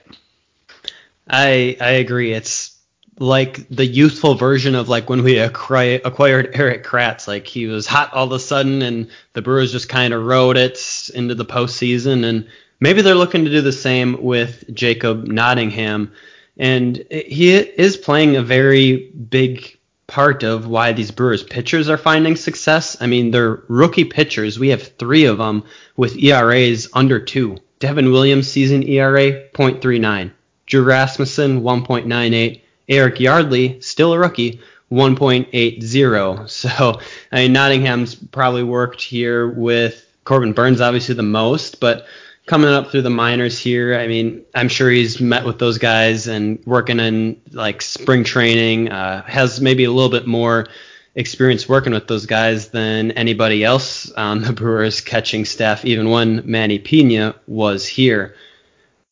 I 1.27 1.77
I 1.79 1.91
agree. 1.91 2.33
It's 2.33 2.75
like 3.19 3.67
the 3.69 3.85
youthful 3.85 4.35
version 4.35 4.75
of 4.75 4.89
like 4.89 5.09
when 5.09 5.23
we 5.23 5.37
acquired, 5.37 6.01
Erik 6.55 6.83
Kratz. 6.83 7.27
Like 7.27 7.47
he 7.47 7.67
was 7.67 7.87
hot 7.87 8.13
all 8.13 8.25
of 8.25 8.31
a 8.31 8.39
sudden, 8.39 8.81
and 8.81 9.09
the 9.33 9.41
Brewers 9.41 9.71
just 9.71 9.89
kind 9.89 10.13
of 10.13 10.25
rode 10.25 10.57
it 10.57 11.09
into 11.13 11.35
the 11.35 11.45
postseason. 11.45 12.23
And 12.25 12.47
maybe 12.79 13.01
they're 13.01 13.15
looking 13.15 13.45
to 13.45 13.51
do 13.51 13.61
the 13.61 13.71
same 13.71 14.21
with 14.21 14.65
Jacob 14.73 15.25
Nottingham. 15.25 16.11
And 16.57 17.03
he 17.09 17.55
is 17.55 17.97
playing 17.97 18.35
a 18.35 18.41
very 18.41 19.09
big 19.09 19.77
part 20.07 20.43
of 20.43 20.67
why 20.67 20.93
these 20.93 21.11
Brewers 21.11 21.43
pitchers 21.43 21.89
are 21.89 21.97
finding 21.97 22.35
success. 22.35 22.95
I 23.01 23.07
mean, 23.07 23.31
they're 23.31 23.63
rookie 23.67 24.05
pitchers. 24.05 24.59
We 24.59 24.69
have 24.69 24.83
three 24.83 25.25
of 25.25 25.37
them 25.37 25.63
with 25.97 26.17
ERAs 26.17 26.87
under 26.93 27.19
two. 27.19 27.57
Devin 27.79 28.11
Williams 28.11 28.49
season 28.49 28.83
ERA 28.83 29.49
0.39. 29.51 30.31
Drew 30.65 30.83
Rasmussen 30.83 31.61
1.98, 31.61 32.61
Eric 32.89 33.19
Yardley 33.19 33.79
still 33.81 34.13
a 34.13 34.19
rookie 34.19 34.59
1.80. 34.91 36.49
So 36.49 36.99
I 37.31 37.35
mean 37.35 37.53
Nottingham's 37.53 38.15
probably 38.15 38.63
worked 38.63 39.01
here 39.01 39.47
with 39.47 40.05
Corbin 40.23 40.53
Burnes 40.53 40.81
obviously 40.81 41.15
the 41.15 41.23
most, 41.23 41.79
but 41.79 42.05
coming 42.45 42.69
up 42.69 42.91
through 42.91 43.01
the 43.01 43.09
minors 43.09 43.57
here, 43.59 43.95
I 43.95 44.07
mean 44.07 44.43
I'm 44.53 44.69
sure 44.69 44.89
he's 44.89 45.19
met 45.19 45.45
with 45.45 45.59
those 45.59 45.77
guys 45.77 46.27
and 46.27 46.59
working 46.65 46.99
in 46.99 47.41
like 47.51 47.81
spring 47.81 48.23
training, 48.23 48.91
uh, 48.91 49.23
has 49.23 49.61
maybe 49.61 49.83
a 49.83 49.91
little 49.91 50.11
bit 50.11 50.27
more 50.27 50.67
experience 51.15 51.67
working 51.67 51.93
with 51.93 52.07
those 52.07 52.25
guys 52.25 52.69
than 52.69 53.11
anybody 53.11 53.63
else 53.63 54.11
on 54.11 54.41
the 54.43 54.53
Brewers 54.53 55.01
catching 55.01 55.45
staff, 55.45 55.85
even 55.85 56.09
when 56.09 56.41
Manny 56.45 56.79
Pena 56.79 57.35
was 57.47 57.87
here. 57.87 58.35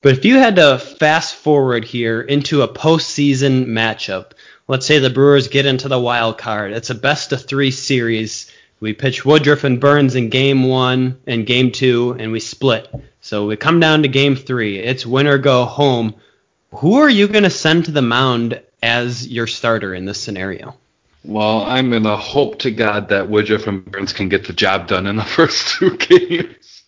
But 0.03 0.17
if 0.17 0.25
you 0.25 0.37
had 0.37 0.57
to 0.57 0.79
fast 0.79 1.33
forward 1.33 1.85
here 1.85 2.19
into 2.19 2.61
a 2.61 2.67
postseason 2.67 3.67
matchup, 3.67 4.33
let's 4.67 4.85
say 4.85 4.99
the 4.99 5.09
Brewers 5.09 5.47
get 5.47 5.65
into 5.65 5.87
the 5.87 5.97
wild 5.97 6.37
card. 6.37 6.73
It's 6.73 6.89
a 6.89 6.95
best 6.95 7.31
of 7.31 7.45
three 7.45 7.71
series. 7.71 8.51
We 8.81 8.91
pitch 8.91 9.23
Woodruff 9.23 9.63
and 9.63 9.79
Burnes 9.79 10.15
in 10.15 10.27
game 10.27 10.67
one 10.67 11.21
and 11.25 11.45
game 11.45 11.71
two, 11.71 12.17
and 12.19 12.33
we 12.33 12.41
split. 12.41 12.93
So 13.21 13.47
we 13.47 13.55
come 13.55 13.79
down 13.79 14.01
to 14.01 14.09
game 14.09 14.35
three. 14.35 14.77
It's 14.77 15.05
win 15.05 15.25
or 15.25 15.37
go 15.37 15.63
home. 15.63 16.15
Who 16.71 16.95
are 16.95 17.09
you 17.09 17.29
going 17.29 17.45
to 17.45 17.49
send 17.49 17.85
to 17.85 17.91
the 17.91 18.01
mound 18.01 18.61
as 18.81 19.25
your 19.25 19.47
starter 19.47 19.95
in 19.95 20.03
this 20.03 20.19
scenario? 20.19 20.75
Well, 21.23 21.61
I'm 21.61 21.91
going 21.91 22.03
to 22.03 22.17
hope 22.17 22.59
to 22.59 22.71
God 22.71 23.07
that 23.07 23.29
Woodruff 23.29 23.67
and 23.67 23.89
Burnes 23.89 24.11
can 24.11 24.27
get 24.27 24.47
the 24.47 24.51
job 24.53 24.87
done 24.87 25.07
in 25.07 25.15
the 25.15 25.23
first 25.23 25.77
two 25.77 25.95
games. 25.95 26.83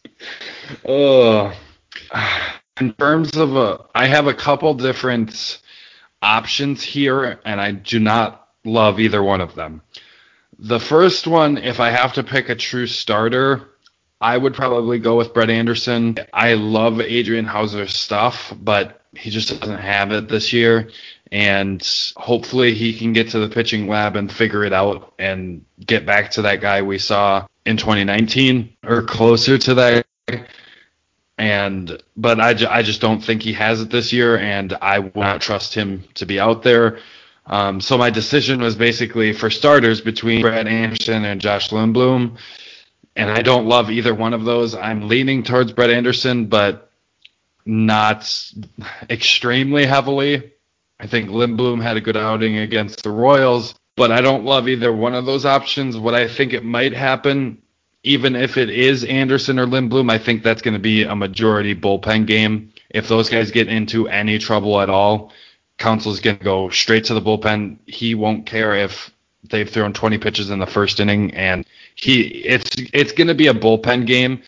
oh 0.86 1.54
in 2.80 2.94
terms 2.94 3.36
of 3.38 3.56
a, 3.56 3.86
I 3.94 4.08
have 4.08 4.28
a 4.28 4.34
couple 4.34 4.74
different 4.74 5.60
options 6.22 6.84
here, 6.84 7.40
and 7.46 7.62
I 7.62 7.72
do 7.72 8.00
not 8.00 8.50
love 8.64 9.00
either 9.00 9.24
one 9.24 9.42
of 9.42 9.56
them. 9.56 9.82
The 10.60 10.80
first 10.80 11.28
one, 11.28 11.58
if 11.58 11.80
I 11.80 11.90
have 11.90 12.14
to 12.14 12.24
pick 12.24 12.50
a 12.50 12.56
true 12.56 12.88
starter, 12.88 13.70
I 14.22 14.38
would 14.38 14.54
probably 14.54 15.00
go 15.00 15.18
with 15.18 15.34
Brett 15.34 15.50
Anderson. 15.50 16.18
I 16.34 16.54
love 16.54 17.02
Adrian 17.02 17.46
Houser's 17.46 17.96
stuff, 17.96 18.54
but 18.62 19.02
he 19.14 19.30
just 19.30 19.60
doesn't 19.60 19.80
have 19.80 20.12
it 20.12 20.30
this 20.30 20.54
year. 20.54 20.90
And 21.32 21.86
hopefully 22.16 22.74
he 22.74 22.98
can 22.98 23.14
get 23.14 23.30
to 23.30 23.40
the 23.40 23.54
pitching 23.54 23.88
lab 23.88 24.16
and 24.16 24.32
figure 24.32 24.64
it 24.64 24.74
out 24.74 25.14
and 25.20 25.66
get 25.86 26.06
back 26.06 26.32
to 26.32 26.42
that 26.44 26.62
guy 26.62 26.82
we 26.82 26.98
saw 26.98 27.46
in 27.66 27.78
2019 27.78 28.78
or 28.86 29.02
closer 29.02 29.58
to 29.58 29.74
that 29.74 30.06
and 31.46 32.02
but 32.18 32.40
I, 32.40 32.56
I 32.80 32.82
just 32.82 33.02
don't 33.02 33.24
think 33.24 33.44
he 33.44 33.54
has 33.54 33.80
it 33.80 33.92
this 33.92 34.12
year, 34.12 34.36
and 34.38 34.74
I 34.82 34.98
will 34.98 35.12
not 35.22 35.42
trust 35.42 35.76
him 35.76 36.04
to 36.16 36.26
be 36.26 36.40
out 36.40 36.64
there. 36.64 36.98
Um, 37.46 37.80
so 37.80 38.00
my 38.00 38.10
decision 38.10 38.60
was 38.60 38.76
basically 38.76 39.32
for 39.32 39.52
starters 39.52 40.02
between 40.02 40.42
Brett 40.42 40.68
Anderson 40.68 41.24
and 41.24 41.40
Josh 41.40 41.70
Lindblom, 41.70 42.38
and 43.16 43.30
I 43.30 43.44
don't 43.44 43.68
love 43.68 43.92
either 43.92 44.16
one 44.16 44.34
of 44.34 44.44
those. 44.44 44.74
I'm 44.74 45.08
leaning 45.08 45.44
towards 45.44 45.72
Brett 45.72 45.92
Anderson, 45.92 46.48
but 46.48 46.90
not 47.64 48.52
extremely 49.08 49.86
heavily. 49.86 50.52
I 51.00 51.06
think 51.06 51.30
Lindblom 51.30 51.80
had 51.84 51.98
a 51.98 52.02
good 52.02 52.18
outing 52.18 52.58
against 52.58 53.04
the 53.04 53.12
Royals, 53.12 53.76
but 53.96 54.12
I 54.12 54.22
don't 54.22 54.46
love 54.46 54.68
either 54.68 54.92
one 54.92 55.14
of 55.14 55.28
those 55.28 55.46
options. 55.46 55.96
What 55.96 56.16
I 56.16 56.28
think 56.28 56.54
it 56.54 56.66
might 56.66 56.94
happen, 56.94 57.62
even 58.06 58.36
if 58.36 58.56
it 58.56 58.70
is 58.70 59.04
Anderson 59.04 59.58
or 59.58 59.66
Lindblom, 59.66 60.12
I 60.12 60.20
think 60.20 60.44
that's 60.44 60.62
going 60.62 60.76
to 60.76 60.80
be 60.80 61.04
a 61.04 61.16
majority 61.16 61.76
bullpen 61.76 62.28
game. 62.28 62.72
If 62.92 63.08
those 63.08 63.30
guys 63.30 63.50
get 63.50 63.68
into 63.68 64.08
any 64.08 64.38
trouble 64.38 64.80
at 64.80 64.92
all, 64.92 65.34
Counsell's 65.80 66.20
going 66.20 66.38
to 66.38 66.44
go 66.44 66.70
straight 66.70 67.04
to 67.06 67.16
the 67.16 67.22
bullpen. 67.22 67.80
He 67.88 68.14
won't 68.14 68.46
care 68.46 68.76
if 68.76 69.12
they've 69.50 69.70
thrown 69.70 69.92
20 69.92 70.20
pitches 70.20 70.52
in 70.52 70.60
the 70.60 70.68
first 70.68 71.00
inning, 71.00 71.34
and 71.34 71.66
he 71.96 72.22
it's 72.22 72.70
it's 72.94 73.12
going 73.12 73.28
to 73.28 73.34
be 73.34 73.48
a 73.48 73.54
bullpen 73.54 74.06
game 74.06 74.44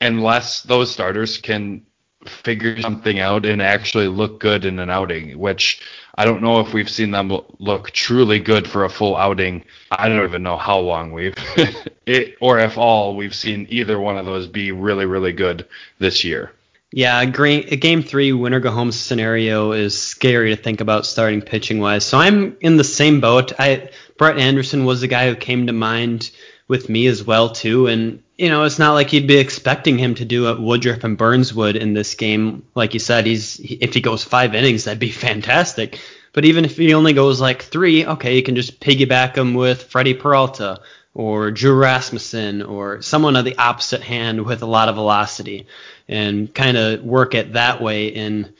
unless 0.00 0.62
those 0.62 0.90
starters 0.90 1.38
can 1.38 1.86
figure 2.26 2.80
something 2.80 3.20
out 3.20 3.46
and 3.46 3.62
actually 3.62 4.08
look 4.08 4.40
good 4.40 4.64
in 4.64 4.78
an 4.78 4.90
outing, 4.90 5.38
which 5.38 5.80
I 6.16 6.24
don't 6.24 6.42
know 6.42 6.60
if 6.60 6.72
we've 6.72 6.90
seen 6.90 7.12
them 7.12 7.32
look 7.58 7.92
truly 7.92 8.40
good 8.40 8.68
for 8.68 8.84
a 8.84 8.90
full 8.90 9.16
outing. 9.16 9.64
I 9.90 10.08
don't 10.08 10.24
even 10.24 10.42
know 10.42 10.56
how 10.56 10.78
long 10.78 11.12
we've, 11.12 11.36
it, 12.06 12.36
or 12.40 12.58
if 12.58 12.76
all 12.76 13.16
we've 13.16 13.34
seen 13.34 13.66
either 13.70 14.00
one 14.00 14.18
of 14.18 14.26
those 14.26 14.48
be 14.48 14.72
really, 14.72 15.06
really 15.06 15.32
good 15.32 15.66
this 15.98 16.24
year. 16.24 16.52
Yeah, 16.90 17.22
game 17.26 18.02
three 18.02 18.32
winner 18.32 18.60
go 18.60 18.70
home 18.70 18.92
scenario 18.92 19.72
is 19.72 20.00
scary 20.00 20.56
to 20.56 20.62
think 20.62 20.80
about 20.80 21.04
starting 21.04 21.42
pitching 21.42 21.80
wise. 21.80 22.04
So 22.04 22.18
I'm 22.18 22.56
in 22.60 22.78
the 22.78 22.84
same 22.84 23.20
boat. 23.20 23.52
I 23.58 23.90
Brett 24.16 24.38
Anderson 24.38 24.86
was 24.86 25.02
the 25.02 25.06
guy 25.06 25.28
who 25.28 25.36
came 25.36 25.66
to 25.66 25.74
mind 25.74 26.30
with 26.66 26.88
me 26.88 27.06
as 27.06 27.22
well 27.22 27.50
too, 27.50 27.88
and 27.88 28.22
you 28.38 28.48
know 28.48 28.64
it's 28.64 28.78
not 28.78 28.94
like 28.94 29.12
you'd 29.12 29.26
be 29.26 29.36
expecting 29.36 29.98
him 29.98 30.14
to 30.14 30.24
do 30.24 30.44
what 30.44 30.60
Woodruff 30.60 31.04
and 31.04 31.18
Burnes 31.18 31.52
would 31.52 31.76
in 31.76 31.92
this 31.92 32.14
game. 32.14 32.64
Like 32.74 32.94
you 32.94 33.00
said, 33.00 33.26
he's 33.26 33.60
if 33.60 33.92
he 33.92 34.00
goes 34.00 34.24
five 34.24 34.54
innings, 34.54 34.84
that'd 34.84 34.98
be 34.98 35.10
fantastic. 35.28 35.98
But 36.32 36.44
even 36.44 36.64
if 36.64 36.76
he 36.76 36.94
only 36.94 37.12
goes 37.12 37.40
like 37.40 37.62
three, 37.62 38.06
okay, 38.06 38.36
you 38.36 38.42
can 38.42 38.54
just 38.54 38.80
piggyback 38.80 39.36
him 39.36 39.54
with 39.54 39.82
Freddie 39.84 40.14
Peralta 40.14 40.80
or 41.14 41.50
Drew 41.50 41.74
Rasmussen 41.74 42.62
or 42.62 43.02
someone 43.02 43.34
of 43.34 43.44
the 43.44 43.58
opposite 43.58 44.02
hand 44.02 44.44
with 44.44 44.62
a 44.62 44.66
lot 44.66 44.88
of 44.88 44.94
velocity 44.94 45.66
and 46.06 46.54
kind 46.54 46.76
of 46.76 47.02
work 47.02 47.34
it 47.34 47.54
that 47.54 47.82
way 47.82 48.06
in 48.08 48.54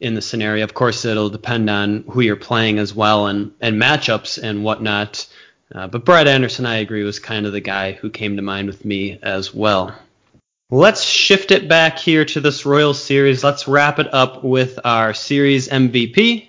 in 0.00 0.14
the 0.14 0.22
scenario. 0.22 0.64
Of 0.64 0.72
course, 0.72 1.04
it'll 1.04 1.28
depend 1.28 1.68
on 1.68 2.04
who 2.08 2.22
you're 2.22 2.36
playing 2.36 2.78
as 2.78 2.94
well 2.94 3.26
and 3.26 3.52
and 3.60 3.80
matchups 3.80 4.42
and 4.42 4.64
whatnot. 4.64 5.26
Uh, 5.72 5.86
but 5.86 6.04
Brad 6.04 6.26
Anderson, 6.26 6.66
I 6.66 6.76
agree, 6.76 7.04
was 7.04 7.18
kind 7.18 7.46
of 7.46 7.52
the 7.52 7.60
guy 7.60 7.92
who 7.92 8.10
came 8.10 8.36
to 8.36 8.42
mind 8.42 8.66
with 8.66 8.84
me 8.84 9.18
as 9.22 9.54
well. 9.54 9.94
Let's 10.70 11.02
shift 11.02 11.50
it 11.50 11.68
back 11.68 11.98
here 11.98 12.24
to 12.24 12.40
this 12.40 12.66
Royal 12.66 12.94
Series. 12.94 13.44
Let's 13.44 13.68
wrap 13.68 13.98
it 13.98 14.12
up 14.12 14.44
with 14.44 14.78
our 14.84 15.14
series 15.14 15.68
MVP 15.68 16.48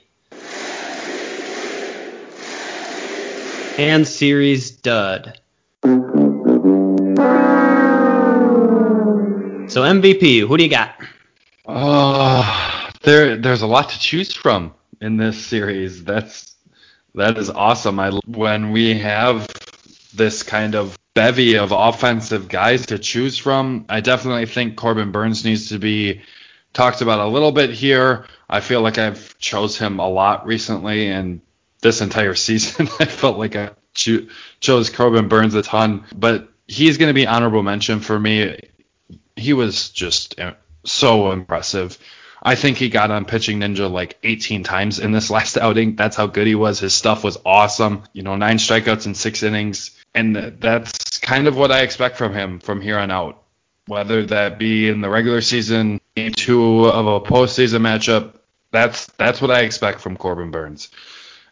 and 3.78 4.08
series 4.08 4.72
dud. 4.72 5.40
So 5.84 5.90
MVP, 9.84 10.48
who 10.48 10.58
do 10.58 10.64
you 10.64 10.70
got? 10.70 10.96
Oh, 11.66 12.90
there 13.02 13.38
there's 13.38 13.62
a 13.62 13.68
lot 13.68 13.90
to 13.90 14.00
choose 14.00 14.34
from 14.34 14.74
in 15.00 15.18
this 15.18 15.44
series. 15.44 16.04
That's 16.04 16.51
that 17.16 17.38
is 17.38 17.50
awesome. 17.50 18.00
I 18.00 18.12
when 18.26 18.72
we 18.72 18.98
have 19.00 19.48
this 20.14 20.44
kind 20.44 20.76
of 20.76 20.98
bevy 21.14 21.58
of 21.58 21.72
offensive 21.72 22.48
guys 22.48 22.88
to 22.88 23.00
choose 23.00 23.38
from, 23.38 23.86
I 23.90 24.02
definitely 24.02 24.46
think 24.46 24.78
Corbin 24.78 25.12
Burnes 25.12 25.44
needs 25.44 25.70
to 25.70 25.80
be 25.80 26.22
talked 26.74 27.02
about 27.02 27.20
a 27.20 27.28
little 27.28 27.52
bit 27.52 27.72
here. 27.72 28.26
I 28.50 28.62
feel 28.62 28.82
like 28.82 28.98
I've 28.98 29.38
chose 29.40 29.78
him 29.78 30.00
a 30.00 30.08
lot 30.08 30.46
recently, 30.46 31.10
and 31.10 31.42
this 31.82 32.02
entire 32.02 32.36
season 32.48 32.88
I 33.00 33.06
felt 33.06 33.38
like 33.38 33.56
I 33.56 33.72
cho- 33.94 34.28
chose 34.60 34.90
Corbin 34.90 35.28
Burnes 35.28 35.56
a 35.56 35.62
ton. 35.62 36.06
But 36.16 36.50
he's 36.68 36.98
going 36.98 37.10
to 37.10 37.14
be 37.14 37.28
honorable 37.28 37.64
mention 37.64 38.00
for 38.00 38.18
me 38.20 38.58
he 39.36 39.54
was 39.54 39.90
just 39.90 40.40
uh, 40.40 40.54
so 40.86 41.32
impressive. 41.32 41.98
I 42.42 42.56
think 42.56 42.78
he 42.78 42.90
got 42.90 43.12
on 43.12 43.26
pitching 43.26 43.60
ninja 43.60 43.92
like 43.92 44.18
18 44.24 44.64
times 44.64 45.00
in 45.00 45.12
this 45.12 45.30
last 45.32 45.58
outing. 45.58 45.96
That's 45.96 46.16
how 46.16 46.28
good 46.28 46.48
he 46.48 46.56
was. 46.56 46.80
His 46.80 46.94
stuff 46.94 47.24
was 47.24 47.38
awesome. 47.46 48.04
You 48.14 48.24
know, 48.24 48.36
nine 48.36 48.58
strikeouts 48.58 49.06
in 49.06 49.16
six 49.16 49.44
innings. 49.44 49.92
And 50.14 50.36
that's 50.60 51.20
kind 51.20 51.48
of 51.48 51.56
what 51.56 51.72
I 51.72 51.82
expect 51.82 52.18
from 52.18 52.34
him 52.34 52.60
from 52.60 52.82
here 52.82 52.98
on 52.98 53.12
out. 53.12 53.44
Whether 53.88 54.26
that 54.28 54.60
be 54.60 54.90
in 54.90 55.02
the 55.02 55.10
regular 55.10 55.42
season, 55.42 56.00
game 56.16 56.34
two 56.34 56.86
of 56.86 57.08
a 57.08 57.22
postseason 57.22 57.82
matchup, 57.82 58.36
that's 58.72 59.08
that's 59.18 59.42
what 59.42 59.52
I 59.52 59.62
expect 59.62 60.02
from 60.02 60.18
Corbin 60.18 60.52
Burnes. 60.52 60.90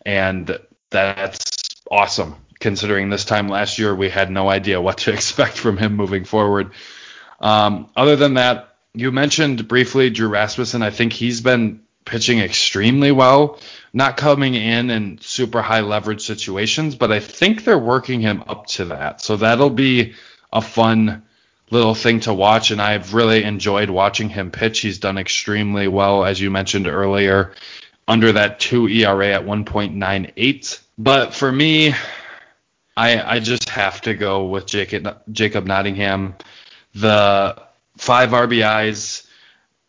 And 0.05 0.57
that's 0.89 1.59
awesome 1.89 2.35
considering 2.59 3.09
this 3.09 3.25
time 3.25 3.47
last 3.47 3.79
year 3.79 3.95
we 3.95 4.09
had 4.09 4.29
no 4.29 4.49
idea 4.49 4.81
what 4.81 4.99
to 4.99 5.13
expect 5.13 5.57
from 5.57 5.77
him 5.77 5.95
moving 5.95 6.25
forward. 6.25 6.71
Um, 7.39 7.89
other 7.95 8.15
than 8.15 8.35
that, 8.35 8.75
you 8.99 9.13
mentioned 9.13 9.65
briefly 9.67 10.09
Drew 10.09 10.27
Rasmussen. 10.27 10.81
I 10.81 10.89
think 10.89 11.13
he's 11.13 11.39
been 11.39 11.81
pitching 12.03 12.39
extremely 12.39 13.13
well, 13.13 13.57
not 13.93 14.17
coming 14.17 14.55
in 14.55 14.89
in 14.89 15.19
super 15.21 15.61
high 15.61 15.79
leverage 15.79 16.21
situations, 16.21 16.95
but 16.95 17.09
I 17.09 17.21
think 17.21 17.63
they're 17.63 17.79
working 17.79 18.19
him 18.19 18.43
up 18.47 18.65
to 18.67 18.85
that. 18.85 19.21
So 19.21 19.37
that'll 19.37 19.69
be 19.69 20.15
a 20.51 20.61
fun 20.61 21.23
little 21.71 21.95
thing 21.95 22.19
to 22.21 22.33
watch, 22.33 22.71
and 22.71 22.81
I've 22.81 23.13
really 23.13 23.43
enjoyed 23.43 23.89
watching 23.89 24.27
him 24.27 24.51
pitch. 24.51 24.79
He's 24.79 24.99
done 24.99 25.17
extremely 25.17 25.87
well, 25.87 26.25
as 26.25 26.41
you 26.41 26.51
mentioned 26.51 26.87
earlier, 26.87 27.53
under 28.05 28.33
that 28.33 28.59
2 28.59 28.89
ERA 28.89 29.33
at 29.33 29.45
1.98. 29.45 30.81
But 30.97 31.33
for 31.33 31.49
me, 31.49 31.93
I, 32.97 33.35
I 33.35 33.39
just 33.39 33.69
have 33.69 34.01
to 34.01 34.13
go 34.13 34.47
with 34.47 34.65
Jacob, 34.65 35.21
Jacob 35.31 35.65
Nottingham. 35.65 36.35
The 36.95 37.68
five 37.99 38.29
RBIs 38.29 39.27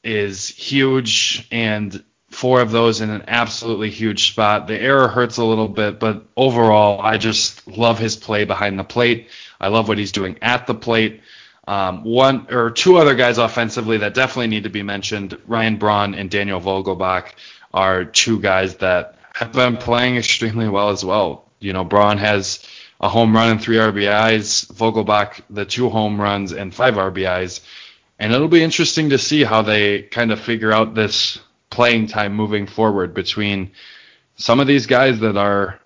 is 0.03 0.49
huge, 0.49 1.47
and 1.53 2.03
four 2.29 2.61
of 2.61 2.73
those 2.73 3.01
in 3.01 3.09
an 3.09 3.25
absolutely 3.29 3.89
huge 3.89 4.33
spot. 4.33 4.67
The 4.67 4.79
error 4.79 5.07
hurts 5.07 5.37
a 5.37 5.45
little 5.45 5.69
bit, 5.69 6.01
but 6.01 6.25
overall, 6.37 7.01
I 7.01 7.19
just 7.19 7.69
love 7.69 8.01
his 8.01 8.17
play 8.17 8.45
behind 8.45 8.79
the 8.79 8.85
plate. 8.85 9.29
I 9.61 9.69
love 9.69 9.87
what 9.87 9.97
he's 9.99 10.11
doing 10.11 10.39
at 10.43 10.67
the 10.67 10.75
plate. 10.75 11.21
Um, 11.69 12.03
one 12.03 12.49
or 12.51 12.73
two 12.73 12.97
other 12.97 13.15
guys 13.15 13.39
offensively 13.39 13.99
that 13.99 14.15
definitely 14.15 14.49
need 14.49 14.65
to 14.65 14.71
be 14.71 14.83
mentioned. 14.83 15.39
Ryan 15.47 15.77
Braun 15.77 16.15
and 16.15 16.29
Daniel 16.29 16.61
Vogelbach 16.61 17.33
are 17.73 18.05
two 18.05 18.41
guys 18.41 18.77
that 18.79 19.19
have 19.35 19.53
been 19.53 19.77
playing 19.77 20.17
extremely 20.17 20.69
well 20.69 20.89
as 20.91 21.05
well. 21.05 21.45
You 21.61 21.73
know, 21.73 21.85
Braun 21.85 22.19
has 22.19 22.67
a 23.01 23.09
home 23.09 23.37
run 23.37 23.51
and 23.51 23.63
three 23.63 23.77
RBIs. 23.77 24.73
Vogelbach, 24.73 25.43
the 25.49 25.65
two 25.65 25.89
home 25.91 26.21
runs 26.21 26.53
and 26.53 26.75
five 26.75 26.95
RBIs. 26.95 27.61
And 28.21 28.35
it'll 28.35 28.49
be 28.49 28.63
interesting 28.63 29.11
to 29.11 29.19
see 29.19 29.45
how 29.45 29.63
they 29.63 30.03
kind 30.03 30.31
of 30.31 30.39
figure 30.39 30.73
out 30.73 30.95
this 30.95 31.39
playing 31.71 32.07
time 32.07 32.35
moving 32.35 32.67
forward 32.67 33.15
between 33.15 33.71
some 34.37 34.61
of 34.61 34.67
these 34.67 34.85
guys 34.87 35.21
that 35.21 35.39
are 35.39 35.81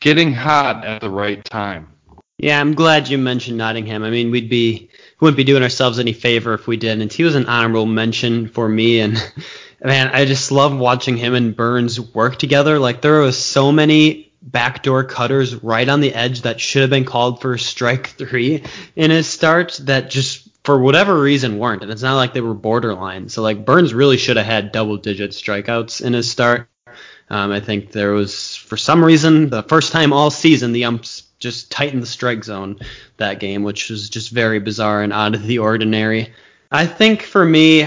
getting 0.00 0.32
hot 0.32 0.86
at 0.86 1.02
the 1.02 1.10
right 1.10 1.44
time. 1.44 1.92
Yeah, 2.38 2.60
I'm 2.60 2.74
glad 2.74 3.08
you 3.08 3.18
mentioned 3.18 3.58
Nottingham. 3.58 4.02
I 4.04 4.10
mean, 4.10 4.30
we'd 4.30 4.48
be 4.48 4.88
wouldn't 5.20 5.36
be 5.36 5.44
doing 5.44 5.62
ourselves 5.62 5.98
any 5.98 6.14
favor 6.14 6.54
if 6.54 6.66
we 6.66 6.78
didn't. 6.78 7.12
He 7.12 7.24
was 7.24 7.34
an 7.34 7.46
honorable 7.46 7.86
mention 7.86 8.48
for 8.48 8.68
me, 8.68 9.00
and 9.00 9.14
man, 9.84 10.08
I 10.08 10.24
just 10.24 10.52
love 10.52 10.76
watching 10.76 11.18
him 11.18 11.34
and 11.34 11.54
Burnes 11.54 12.00
work 12.00 12.36
together. 12.36 12.78
Like 12.78 13.02
there 13.02 13.20
was 13.20 13.38
so 13.38 13.70
many 13.70 14.32
backdoor 14.42 15.04
cutters 15.04 15.54
right 15.56 15.88
on 15.88 16.00
the 16.00 16.14
edge 16.14 16.42
that 16.42 16.60
should 16.60 16.82
have 16.82 16.90
been 16.90 17.04
called 17.04 17.40
for 17.40 17.58
strike 17.58 18.08
three 18.08 18.62
in 18.94 19.10
his 19.10 19.26
start 19.26 19.78
that 19.84 20.10
just 20.10 20.45
for 20.66 20.80
whatever 20.80 21.16
reason 21.20 21.60
weren't. 21.60 21.84
And 21.84 21.92
it's 21.92 22.02
not 22.02 22.16
like 22.16 22.34
they 22.34 22.40
were 22.40 22.52
borderline. 22.52 23.28
So 23.28 23.40
like 23.40 23.64
Burnes 23.64 23.94
really 23.94 24.16
should 24.16 24.36
have 24.36 24.46
had 24.46 24.72
double 24.72 24.96
digit 24.96 25.30
strikeouts 25.30 26.04
in 26.04 26.12
his 26.12 26.28
start. 26.28 26.68
Um, 27.30 27.52
I 27.52 27.60
think 27.60 27.92
there 27.92 28.10
was 28.10 28.56
for 28.56 28.76
some 28.76 29.04
reason 29.04 29.48
the 29.48 29.62
first 29.62 29.92
time 29.92 30.12
all 30.12 30.28
season 30.28 30.72
the 30.72 30.86
umps 30.86 31.22
just 31.38 31.70
tightened 31.70 32.02
the 32.02 32.06
strike 32.08 32.42
zone 32.42 32.80
that 33.16 33.38
game, 33.38 33.62
which 33.62 33.90
was 33.90 34.10
just 34.10 34.32
very 34.32 34.58
bizarre 34.58 35.04
and 35.04 35.12
out 35.12 35.36
of 35.36 35.46
the 35.46 35.60
ordinary. 35.60 36.32
I 36.72 36.86
think 36.86 37.22
for 37.22 37.44
me, 37.44 37.86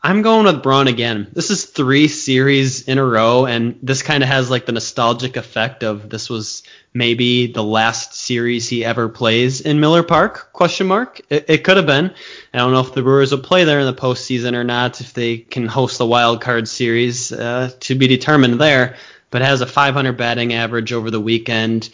I'm 0.00 0.22
going 0.22 0.46
with 0.46 0.62
Braun 0.62 0.86
again. 0.86 1.26
This 1.32 1.50
is 1.50 1.64
three 1.64 2.06
series 2.06 2.86
in 2.86 2.98
a 2.98 3.04
row, 3.04 3.46
and 3.46 3.80
this 3.82 4.02
kind 4.02 4.22
of 4.22 4.28
has 4.28 4.48
like 4.48 4.64
the 4.64 4.72
nostalgic 4.72 5.36
effect 5.36 5.82
of 5.82 6.08
this 6.08 6.30
was 6.30 6.62
maybe 6.94 7.48
the 7.52 7.64
last 7.64 8.14
series 8.14 8.68
he 8.68 8.84
ever 8.84 9.08
plays 9.08 9.60
in 9.60 9.80
Miller 9.80 10.04
Park? 10.04 10.52
Question 10.52 10.86
mark. 10.86 11.20
It, 11.30 11.46
it 11.48 11.64
could 11.64 11.78
have 11.78 11.86
been. 11.86 12.12
I 12.54 12.58
don't 12.58 12.72
know 12.72 12.80
if 12.80 12.94
the 12.94 13.02
Brewers 13.02 13.32
will 13.32 13.40
play 13.40 13.64
there 13.64 13.80
in 13.80 13.86
the 13.86 13.92
postseason 13.92 14.54
or 14.54 14.62
not. 14.62 15.00
If 15.00 15.14
they 15.14 15.38
can 15.38 15.66
host 15.66 15.98
the 15.98 16.06
wild 16.06 16.40
card 16.40 16.68
series, 16.68 17.32
uh, 17.32 17.72
to 17.80 17.94
be 17.96 18.06
determined 18.06 18.60
there. 18.60 18.96
but 19.30 19.42
has 19.42 19.60
a 19.60 19.66
500 19.66 20.16
batting 20.16 20.52
average 20.54 20.92
over 20.92 21.10
the 21.10 21.20
weekend. 21.20 21.90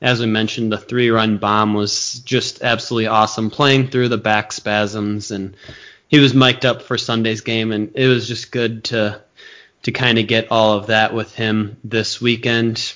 As 0.00 0.20
we 0.20 0.26
mentioned, 0.26 0.70
the 0.72 0.78
three-run 0.78 1.38
bomb 1.38 1.74
was 1.74 2.20
just 2.20 2.62
absolutely 2.62 3.08
awesome, 3.08 3.50
playing 3.50 3.88
through 3.88 4.08
the 4.08 4.16
back 4.16 4.52
spasms, 4.52 5.32
and 5.32 5.56
he 6.08 6.18
was 6.18 6.34
mic'd 6.34 6.64
up 6.64 6.82
for 6.82 6.98
Sunday's 6.98 7.42
game, 7.42 7.70
and 7.70 7.92
it 7.94 8.08
was 8.08 8.26
just 8.26 8.50
good 8.50 8.84
to 8.84 9.20
to 9.82 9.92
kind 9.92 10.18
of 10.18 10.26
get 10.26 10.50
all 10.50 10.72
of 10.72 10.88
that 10.88 11.14
with 11.14 11.34
him 11.34 11.76
this 11.84 12.20
weekend. 12.20 12.94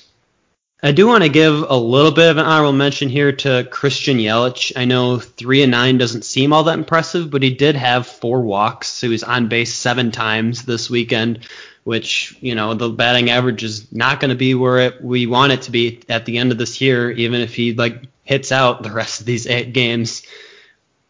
I 0.81 0.91
do 0.91 1.07
want 1.07 1.23
to 1.23 1.29
give 1.29 1.63
a 1.69 1.77
little 1.77 2.11
bit 2.11 2.29
of 2.29 2.37
an 2.37 2.45
honorable 2.45 2.73
mention 2.73 3.07
here 3.07 3.31
to 3.31 3.65
Christian 3.71 4.17
Yelich. 4.17 4.73
I 4.75 4.83
know 4.83 5.17
three 5.17 5.63
and 5.63 5.71
nine 5.71 5.97
doesn't 5.97 6.25
seem 6.25 6.51
all 6.51 6.65
that 6.65 6.77
impressive, 6.77 7.31
but 7.31 7.41
he 7.41 7.51
did 7.51 7.77
have 7.77 8.05
four 8.05 8.41
walks. 8.41 8.89
So 8.89 9.07
he 9.07 9.11
was 9.11 9.23
on 9.23 9.47
base 9.47 9.73
seven 9.73 10.11
times 10.11 10.65
this 10.65 10.89
weekend, 10.89 11.47
which 11.85 12.35
you 12.41 12.55
know 12.55 12.73
the 12.73 12.89
batting 12.89 13.29
average 13.29 13.63
is 13.63 13.91
not 13.93 14.19
going 14.19 14.29
to 14.29 14.35
be 14.35 14.55
where 14.55 14.79
it, 14.79 15.01
we 15.01 15.25
want 15.25 15.53
it 15.53 15.61
to 15.63 15.71
be 15.71 16.01
at 16.09 16.25
the 16.25 16.37
end 16.37 16.51
of 16.51 16.57
this 16.57 16.81
year, 16.81 17.11
even 17.11 17.39
if 17.39 17.55
he 17.55 17.73
like 17.73 18.03
hits 18.23 18.51
out 18.51 18.83
the 18.83 18.91
rest 18.91 19.21
of 19.21 19.25
these 19.25 19.47
eight 19.47 19.71
games 19.71 20.23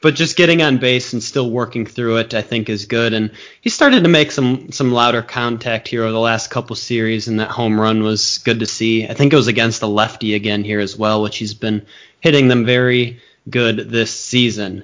but 0.04 0.16
just 0.16 0.36
getting 0.36 0.62
on 0.62 0.80
base 0.80 1.14
and 1.14 1.24
still 1.24 1.50
working 1.50 1.86
through 1.86 2.18
it, 2.18 2.34
I 2.34 2.42
think, 2.42 2.68
is 2.68 2.88
good. 2.88 3.14
And 3.14 3.32
he 3.62 3.70
started 3.70 4.04
to 4.04 4.10
make 4.10 4.34
some 4.34 4.70
some 4.74 4.92
louder 4.92 5.22
contact 5.22 5.88
here 5.88 6.04
over 6.04 6.12
the 6.12 6.20
last 6.20 6.52
couple 6.52 6.76
series, 6.76 7.30
and 7.30 7.40
that 7.40 7.50
home 7.50 7.80
run 7.80 8.04
was 8.04 8.40
good 8.40 8.60
to 8.60 8.66
see. 8.66 9.08
I 9.08 9.14
think 9.14 9.32
it 9.32 9.38
was 9.38 9.48
against 9.48 9.82
a 9.82 9.88
lefty 9.88 10.36
again 10.36 10.66
here 10.66 10.82
as 10.82 10.98
well, 10.98 11.22
which 11.22 11.38
he's 11.38 11.54
been 11.54 11.86
hitting 12.20 12.50
them 12.50 12.66
very 12.66 13.22
good 13.50 13.78
this 13.78 14.14
season. 14.14 14.84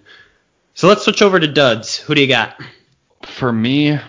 So 0.74 0.88
let's 0.88 1.04
switch 1.04 1.22
over 1.22 1.38
to 1.38 1.48
duds. 1.48 1.98
Who 1.98 2.16
do 2.16 2.22
you 2.22 2.28
got? 2.28 2.58
For 3.24 3.52
me, 3.52 4.00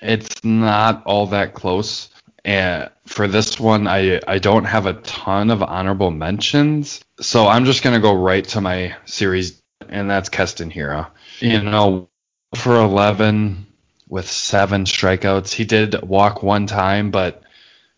it's 0.00 0.42
not 0.42 1.02
all 1.04 1.26
that 1.26 1.52
close. 1.52 2.08
And 2.46 2.88
for 3.04 3.28
this 3.28 3.60
one, 3.60 3.86
I 3.86 4.18
I 4.26 4.38
don't 4.38 4.64
have 4.64 4.86
a 4.86 4.94
ton 4.94 5.50
of 5.50 5.62
honorable 5.62 6.10
mentions, 6.10 7.04
so 7.20 7.46
I'm 7.46 7.66
just 7.66 7.82
gonna 7.82 8.00
go 8.00 8.14
right 8.14 8.44
to 8.48 8.62
my 8.62 8.96
series 9.04 9.57
and 9.90 10.10
that's 10.10 10.28
Keston 10.28 10.70
Hiura. 10.70 11.08
You 11.40 11.62
know, 11.62 12.08
for 12.54 12.76
11 12.76 13.66
with 14.08 14.30
seven 14.30 14.84
strikeouts, 14.84 15.52
he 15.52 15.64
did 15.64 16.00
walk 16.02 16.42
one 16.42 16.66
time, 16.66 17.10
but 17.10 17.42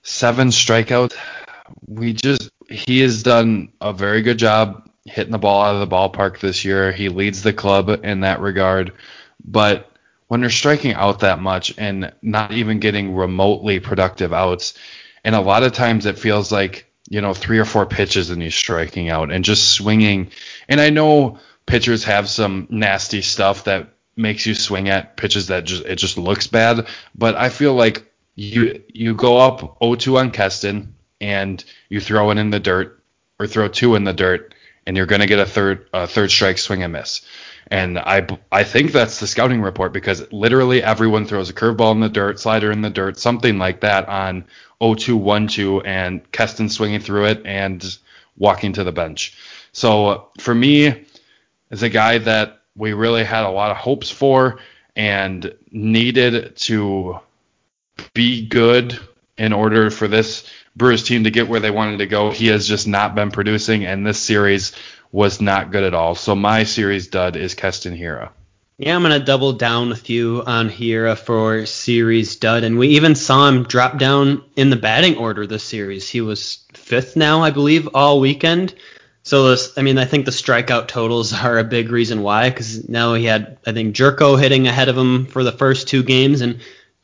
seven 0.03 0.49
strikeouts. 0.49 1.15
We 1.87 2.13
just 2.13 2.51
he 2.69 3.01
has 3.01 3.23
done 3.23 3.73
a 3.81 3.93
very 3.93 4.23
good 4.23 4.39
job 4.39 4.89
hitting 5.05 5.33
the 5.33 5.39
ball 5.39 5.63
out 5.63 5.75
of 5.75 5.89
the 5.89 5.95
ballpark 5.95 6.41
this 6.41 6.65
year. 6.65 6.93
He 6.93 7.09
leads 7.09 7.43
the 7.43 7.53
club 7.53 8.05
in 8.05 8.21
that 8.21 8.41
regard, 8.41 8.93
but 9.45 9.91
when 10.29 10.41
you're 10.41 10.51
striking 10.51 10.95
out 10.95 11.21
that 11.21 11.41
much 11.41 11.75
and 11.77 12.13
not 12.23 12.53
even 12.53 12.79
getting 12.79 13.15
remotely 13.15 13.81
productive 13.81 14.33
outs, 14.33 14.75
and 15.25 15.35
a 15.35 15.41
lot 15.41 15.65
of 15.65 15.73
times 15.73 16.07
it 16.07 16.19
feels 16.19 16.53
like 16.53 16.87
you 17.09 17.21
know 17.21 17.35
three 17.35 17.59
or 17.59 17.65
four 17.65 17.87
pitches 17.87 18.31
and 18.31 18.41
he's 18.41 18.55
striking 18.55 19.11
out 19.11 19.31
and 19.33 19.45
just 19.45 19.73
swinging. 19.73 20.31
And 20.69 20.81
I 20.81 20.91
know 20.91 21.39
pitchers 21.71 22.03
have 22.05 22.29
some 22.29 22.67
nasty 22.69 23.23
stuff 23.23 23.65
that 23.65 23.95
makes 24.17 24.45
you 24.45 24.55
swing 24.55 24.89
at 24.89 25.17
pitches 25.17 25.47
that 25.47 25.65
just 25.65 25.85
it 25.85 25.97
just 25.97 26.19
looks 26.19 26.49
bad. 26.49 26.89
But 27.15 27.37
I 27.37 27.49
feel 27.49 27.75
like 27.75 28.13
you 28.35 28.83
you 28.89 29.15
go 29.15 29.39
up 29.39 29.79
0-2 29.81 30.19
on 30.19 30.31
Keston 30.33 30.95
and 31.21 31.65
you 31.89 32.01
throw 32.01 32.31
it 32.31 32.39
in 32.39 32.51
the 32.51 32.59
dirt 32.59 33.03
or 33.39 33.47
throw 33.47 33.69
two 33.69 33.95
in 33.95 34.05
the 34.05 34.13
dirt 34.13 34.55
and 34.85 34.97
you're 34.97 35.07
going 35.07 35.21
to 35.21 35.29
get 35.29 35.39
a 35.39 35.47
third 35.47 35.89
a 35.93 36.09
third 36.09 36.31
strike 36.31 36.59
swing 36.59 36.83
and 36.83 36.93
miss. 36.93 37.21
And 37.69 38.01
I 38.01 38.27
I 38.51 38.65
think 38.65 38.91
that's 38.91 39.21
the 39.21 39.29
scouting 39.29 39.63
report 39.63 39.93
because 39.93 40.31
literally 40.33 40.83
everyone 40.83 41.25
throws 41.25 41.51
a 41.51 41.55
curveball 41.55 41.93
in 41.93 42.01
the 42.01 42.09
dirt, 42.09 42.41
slider 42.41 42.73
in 42.73 42.83
the 42.83 42.91
dirt, 42.91 43.17
something 43.17 43.59
like 43.59 43.83
that 43.83 44.09
on 44.09 44.45
0-2 44.81 45.21
1-2 45.21 45.87
and 45.87 46.33
Keston 46.33 46.69
swinging 46.69 47.01
through 47.01 47.27
it 47.27 47.43
and 47.45 47.97
walking 48.37 48.73
to 48.73 48.83
the 48.83 48.91
bench. 48.91 49.37
So 49.73 50.31
for 50.39 50.55
me, 50.55 51.05
is 51.71 51.83
a 51.83 51.89
guy 51.89 52.19
that 52.19 52.61
we 52.77 52.93
really 52.93 53.25
had 53.25 53.45
a 53.45 53.51
lot 53.51 53.71
of 53.71 53.77
hopes 53.77 54.11
for 54.11 54.59
and 54.97 55.55
needed 55.71 56.57
to 56.57 57.19
be 58.15 58.47
good 58.47 58.99
in 59.37 59.53
order 59.53 59.91
for 59.91 60.09
this 60.09 60.49
Brewers 60.77 61.03
team 61.03 61.25
to 61.25 61.31
get 61.31 61.49
where 61.49 61.61
they 61.61 61.71
wanted 61.71 61.99
to 61.99 62.07
go. 62.07 62.31
He 62.31 62.47
has 62.49 62.67
just 62.67 62.87
not 62.87 63.15
been 63.15 63.31
producing, 63.31 63.85
and 63.85 64.07
this 64.07 64.19
series 64.19 64.73
was 65.13 65.41
not 65.41 65.73
good 65.73 65.83
at 65.83 65.95
all. 65.95 66.15
So 66.15 66.35
my 66.35 66.65
series 66.65 67.09
dud 67.09 67.37
is 67.37 67.55
Keston 67.55 67.97
Hiura. 67.97 68.31
Yeah, 68.79 68.97
I'm 68.97 69.03
to 69.03 69.19
double 69.19 69.53
down 69.53 69.91
with 69.91 70.09
you 70.09 70.43
on 70.47 70.71
Hiura 70.71 71.19
for 71.19 71.67
series 71.67 72.37
dud. 72.37 72.65
And 72.65 72.79
we 72.79 72.89
even 72.89 73.15
saw 73.15 73.47
him 73.47 73.65
drop 73.65 73.99
down 73.99 74.43
in 74.57 74.71
the 74.71 74.77
batting 74.77 75.19
order 75.19 75.47
this 75.47 75.65
series. 75.65 76.09
He 76.09 76.23
was 76.23 76.65
fifth 76.73 77.15
now, 77.15 77.43
I 77.43 77.51
believe, 77.51 77.89
all 77.93 78.21
weekend. 78.21 78.75
So 79.31 79.51
this, 79.51 79.79
I 79.79 79.83
mean, 79.83 79.97
I 79.97 80.07
think 80.07 80.25
the 80.25 80.33
strikeout 80.33 80.89
totals 80.89 81.33
are 81.33 81.57
a 81.57 81.63
big 81.63 81.93
reason 81.93 82.23
why, 82.23 82.51
because 82.51 82.89
now 82.89 83.15
he 83.15 83.27
had, 83.27 83.59
I 83.65 83.71
think, 83.71 83.95
Gyorko 83.95 84.37
hitting 84.37 84.67
ahead 84.67 84.89
of 84.89 84.99
him 84.99 85.27
for 85.27 85.45
the 85.45 85.53
first 85.53 85.87
two 85.87 86.03
games, 86.03 86.41
and 86.41 86.59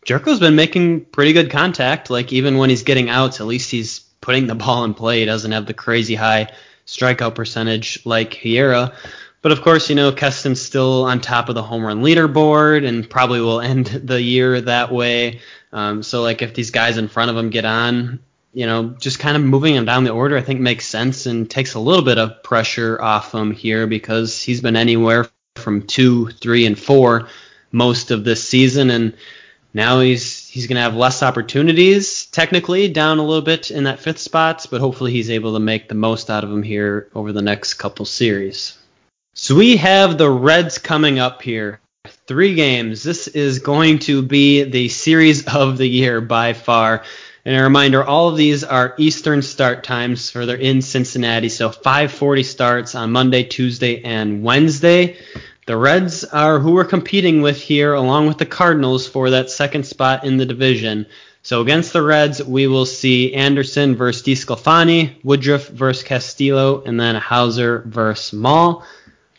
Gyorko's 0.05 0.41
been 0.41 0.57
making 0.57 1.05
pretty 1.05 1.33
good 1.33 1.53
contact. 1.53 2.11
Like 2.11 2.33
even 2.33 2.59
when 2.59 2.69
he's 2.69 2.83
getting 2.83 3.09
outs, 3.11 3.39
at 3.39 3.47
least 3.47 3.71
he's 3.71 4.01
putting 4.21 4.49
the 4.49 4.57
ball 4.57 4.83
in 4.83 4.93
play. 4.93 5.21
He 5.21 5.25
doesn't 5.25 5.53
have 5.53 5.67
the 5.67 5.73
crazy 5.73 6.17
high 6.17 6.49
strikeout 6.85 7.37
percentage 7.37 8.05
like 8.05 8.33
Hiura. 8.33 8.93
But 9.41 9.53
of 9.53 9.63
course, 9.63 9.89
you 9.89 9.95
know, 9.95 10.11
Keston's 10.11 10.61
still 10.61 11.05
on 11.05 11.21
top 11.21 11.49
of 11.49 11.55
the 11.55 11.63
home 11.63 11.85
run 11.85 12.03
leaderboard 12.03 12.85
and 12.85 13.09
probably 13.09 13.41
will 13.41 13.61
end 13.73 13.87
the 13.87 14.21
year 14.21 14.61
that 14.63 14.91
way. 14.91 15.43
Um, 15.73 16.03
so 16.03 16.23
like 16.23 16.43
if 16.43 16.55
these 16.55 16.73
guys 16.73 16.99
in 16.99 17.07
front 17.07 17.31
of 17.31 17.37
him 17.37 17.51
get 17.51 17.65
on, 17.65 18.19
you 18.57 18.65
know, 18.65 18.89
just 18.99 19.19
kind 19.19 19.37
of 19.37 19.43
moving 19.43 19.75
him 19.75 19.85
down 19.85 20.05
the 20.05 20.13
order, 20.13 20.35
I 20.35 20.41
think 20.41 20.61
makes 20.61 20.87
sense 20.87 21.27
and 21.27 21.49
takes 21.49 21.75
a 21.75 21.79
little 21.79 22.03
bit 22.03 22.17
of 22.17 22.43
pressure 22.43 22.99
off 22.99 23.35
him 23.35 23.51
here 23.51 23.87
because 23.87 24.41
he's 24.43 24.63
been 24.63 24.77
anywhere 24.77 25.29
from 25.57 25.83
two, 25.83 26.31
three, 26.31 26.65
and 26.65 26.79
four 26.79 27.29
most 27.71 28.11
of 28.11 28.25
this 28.25 28.49
season, 28.49 28.89
and 28.89 29.13
now 29.75 30.01
he's 30.01 30.49
he's 30.49 30.69
going 30.69 30.77
to 30.77 30.83
have 30.83 30.97
less 30.97 31.23
opportunities 31.23 32.25
technically 32.25 32.89
down 32.89 33.19
a 33.19 33.23
little 33.23 33.43
bit 33.43 33.71
in 33.71 33.85
that 33.85 34.01
fifth 34.01 34.21
spot, 34.21 34.67
but 34.71 34.81
hopefully 34.81 35.13
he's 35.13 35.29
able 35.29 35.53
to 35.53 35.61
make 35.61 35.91
the 35.91 35.95
most 35.95 36.31
out 36.31 36.43
of 36.43 36.51
him 36.51 36.63
here 36.63 37.11
over 37.15 37.33
the 37.33 37.43
next 37.43 37.75
couple 37.75 38.07
series. 38.07 38.79
So 39.35 39.55
we 39.55 39.77
have 39.77 40.17
the 40.17 40.31
Reds 40.31 40.79
coming 40.79 41.19
up 41.19 41.43
here. 41.43 41.79
Three 42.27 42.55
games. 42.55 43.03
This 43.03 43.29
is 43.29 43.59
going 43.59 43.99
to 44.01 44.23
be 44.23 44.63
the 44.63 44.89
series 44.89 45.47
of 45.47 45.77
the 45.77 45.87
year 45.87 46.23
by 46.23 46.55
far. 46.55 47.05
And 47.47 47.55
a 47.55 47.63
reminder, 47.63 48.03
all 48.03 48.29
of 48.29 48.37
these 48.37 48.65
are 48.65 48.97
Eastern 48.99 49.41
start 49.41 49.85
times 49.85 50.33
for 50.33 50.47
they're 50.47 50.57
in 50.57 50.83
Cincinnati. 50.83 51.49
So 51.49 51.71
5:40 51.71 52.43
starts 52.43 52.97
on 52.97 53.13
Monday, 53.13 53.45
Tuesday, 53.45 54.03
and 54.03 54.43
Wednesday. 54.43 55.17
The 55.67 55.77
Reds 55.77 56.25
are 56.25 56.59
who 56.59 56.73
we're 56.73 56.85
competing 56.85 57.43
with 57.43 57.63
here, 57.63 57.95
along 57.95 58.27
with 58.27 58.39
the 58.39 58.47
Cardinals 58.47 59.07
for 59.07 59.31
that 59.31 59.49
second 59.49 59.87
spot 59.87 60.25
in 60.25 60.39
the 60.39 60.45
division. 60.45 61.07
So 61.45 61.61
against 61.61 61.93
the 61.93 62.03
Reds, 62.03 62.43
we 62.43 62.67
will 62.67 62.85
see 62.85 63.33
Anderson 63.33 63.95
versus 63.95 64.25
DeSclafani, 64.25 65.13
Woodruff 65.23 65.69
versus 65.69 66.03
Castillo, 66.03 66.83
and 66.85 66.99
then 66.99 67.15
Houser 67.15 67.85
versus 67.87 68.33
Mall. 68.33 68.85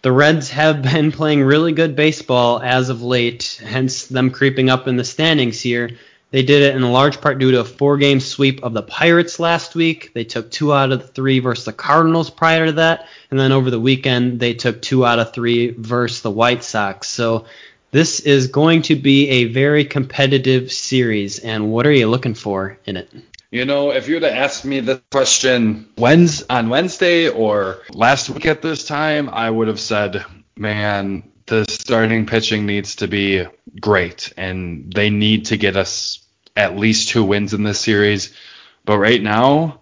The 0.02 0.14
Reds 0.14 0.50
have 0.52 0.82
been 0.82 1.12
playing 1.12 1.44
really 1.44 1.74
good 1.74 1.98
baseball 1.98 2.62
as 2.64 2.88
of 2.88 3.02
late, 3.02 3.60
hence 3.66 4.06
them 4.06 4.30
creeping 4.32 4.70
up 4.70 4.88
in 4.88 4.96
the 4.96 5.04
standings 5.04 5.60
here. 5.60 5.90
They 6.30 6.44
did 6.44 6.62
it 6.62 6.76
in 6.76 6.92
large 6.92 7.22
part 7.22 7.40
due 7.40 7.52
to 7.52 7.62
a 7.62 7.66
four 7.66 7.98
game 7.98 8.20
sweep 8.20 8.64
of 8.64 8.74
the 8.74 8.84
Pirates 8.84 9.40
last 9.40 9.76
week. 9.76 10.12
They 10.14 10.26
took 10.26 10.52
two 10.52 10.74
out 10.74 10.92
of 10.92 11.14
three 11.14 11.40
versus 11.40 11.66
the 11.66 11.74
Cardinals 11.74 12.30
prior 12.30 12.66
to 12.66 12.72
that. 12.74 13.08
And 13.32 13.40
then 13.40 13.54
over 13.54 13.72
the 13.72 13.80
weekend, 13.80 14.40
they 14.40 14.54
took 14.54 14.82
two 14.82 15.06
out 15.06 15.20
of 15.20 15.34
three 15.34 15.72
versus 15.72 16.22
the 16.22 16.32
White 16.32 16.64
Sox. 16.64 17.08
So 17.08 17.46
this 17.92 18.20
is 18.20 18.48
going 18.48 18.82
to 18.84 18.96
be 18.96 19.30
a 19.30 19.46
very 19.46 19.86
competitive 19.86 20.72
series. 20.72 21.40
And 21.40 21.72
what 21.72 21.88
are 21.88 21.94
you 21.94 22.08
looking 22.08 22.34
for 22.34 22.78
in 22.86 22.98
it? 22.98 23.10
You 23.50 23.64
know, 23.64 23.92
if 23.92 24.10
you 24.10 24.16
would 24.16 24.24
have 24.24 24.34
asked 24.34 24.66
me 24.66 24.82
this 24.82 25.00
question 25.10 25.88
on 25.98 26.70
Wednesday 26.70 27.30
or 27.30 27.80
last 27.92 28.30
week 28.30 28.46
at 28.46 28.62
this 28.62 28.86
time, 28.86 29.30
I 29.30 29.50
would 29.50 29.70
have 29.70 29.80
said, 29.80 30.26
man, 30.58 31.24
the 31.48 31.66
starting 31.66 32.26
pitching 32.26 32.66
needs 32.66 32.98
to 32.98 33.08
be 33.08 33.46
great, 33.80 34.34
and 34.38 34.92
they 34.94 35.10
need 35.10 35.46
to 35.48 35.58
get 35.58 35.76
us 35.76 36.26
at 36.56 36.78
least 36.78 37.10
two 37.10 37.24
wins 37.24 37.54
in 37.54 37.64
this 37.64 37.80
series. 37.80 38.34
But 38.86 39.00
right 39.00 39.22
now, 39.22 39.82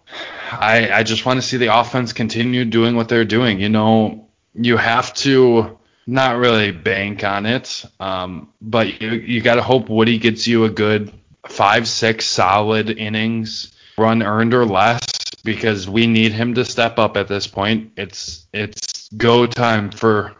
I, 0.51 0.89
I 0.91 1.03
just 1.03 1.25
want 1.25 1.41
to 1.41 1.47
see 1.47 1.57
the 1.57 1.77
offense 1.77 2.13
continue 2.13 2.65
doing 2.65 2.95
what 2.95 3.09
they're 3.09 3.25
doing. 3.25 3.59
You 3.59 3.69
know, 3.69 4.29
you 4.53 4.77
have 4.77 5.13
to 5.15 5.77
not 6.07 6.37
really 6.37 6.71
bank 6.71 7.23
on 7.23 7.45
it, 7.45 7.83
um, 7.99 8.49
but 8.61 9.01
you, 9.01 9.11
you 9.11 9.41
got 9.41 9.55
to 9.55 9.61
hope 9.61 9.89
Woody 9.89 10.17
gets 10.17 10.47
you 10.47 10.65
a 10.65 10.69
good 10.69 11.11
five, 11.47 11.87
six 11.87 12.25
solid 12.25 12.89
innings, 12.89 13.73
run 13.97 14.21
earned 14.23 14.53
or 14.53 14.65
less, 14.65 15.01
because 15.43 15.89
we 15.89 16.07
need 16.07 16.31
him 16.31 16.55
to 16.55 16.65
step 16.65 16.99
up 16.99 17.17
at 17.17 17.27
this 17.27 17.47
point. 17.47 17.93
It's 17.97 18.47
it's 18.53 19.09
go 19.09 19.45
time 19.47 19.91
for 19.91 20.35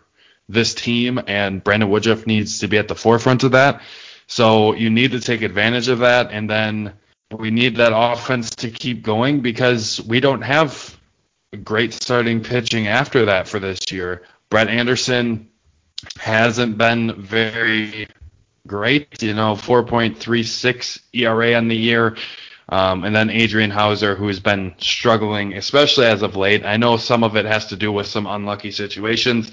this 0.48 0.74
team, 0.74 1.20
and 1.28 1.64
Brandon 1.64 1.90
Woodruff 1.90 2.28
needs 2.28 2.60
to 2.60 2.68
be 2.68 2.78
at 2.78 2.88
the 2.88 2.96
forefront 2.96 3.44
of 3.44 3.52
that. 3.52 3.82
So 4.28 4.74
you 4.74 4.90
need 4.90 5.12
to 5.12 5.20
take 5.20 5.42
advantage 5.42 5.88
of 5.88 6.00
that, 6.00 6.32
and 6.32 6.50
then 6.50 6.94
we 7.32 7.52
need 7.52 7.78
that 7.78 7.92
offense 7.96 8.50
to 8.52 8.70
keep 8.70 9.04
going 9.04 9.42
because 9.42 10.02
we 10.02 10.20
don't 10.20 10.42
have 10.42 10.98
great 11.64 11.94
starting 11.94 12.42
pitching 12.42 12.88
after 12.88 13.26
that 13.26 13.48
for 13.48 13.60
this 13.60 13.80
year. 13.92 14.24
Brett 14.50 14.68
Anderson 14.68 15.50
hasn't 16.18 16.78
been 16.78 17.22
very 17.22 18.08
great, 18.68 19.22
you 19.22 19.34
know, 19.34 19.54
4.36 19.54 21.00
ERA 21.14 21.54
on 21.54 21.68
the 21.68 21.76
year. 21.76 22.18
Um, 22.70 23.04
and 23.04 23.16
then 23.16 23.30
Adrian 23.30 23.70
Houser, 23.70 24.16
who 24.16 24.28
has 24.28 24.40
been 24.40 24.74
struggling, 24.80 25.54
especially 25.54 26.08
as 26.08 26.24
of 26.24 26.36
late. 26.36 26.66
I 26.66 26.78
know 26.78 26.98
some 26.98 27.24
of 27.24 27.36
it 27.36 27.46
has 27.46 27.68
to 27.68 27.76
do 27.76 27.92
with 27.92 28.08
some 28.08 28.26
unlucky 28.26 28.72
situations, 28.72 29.52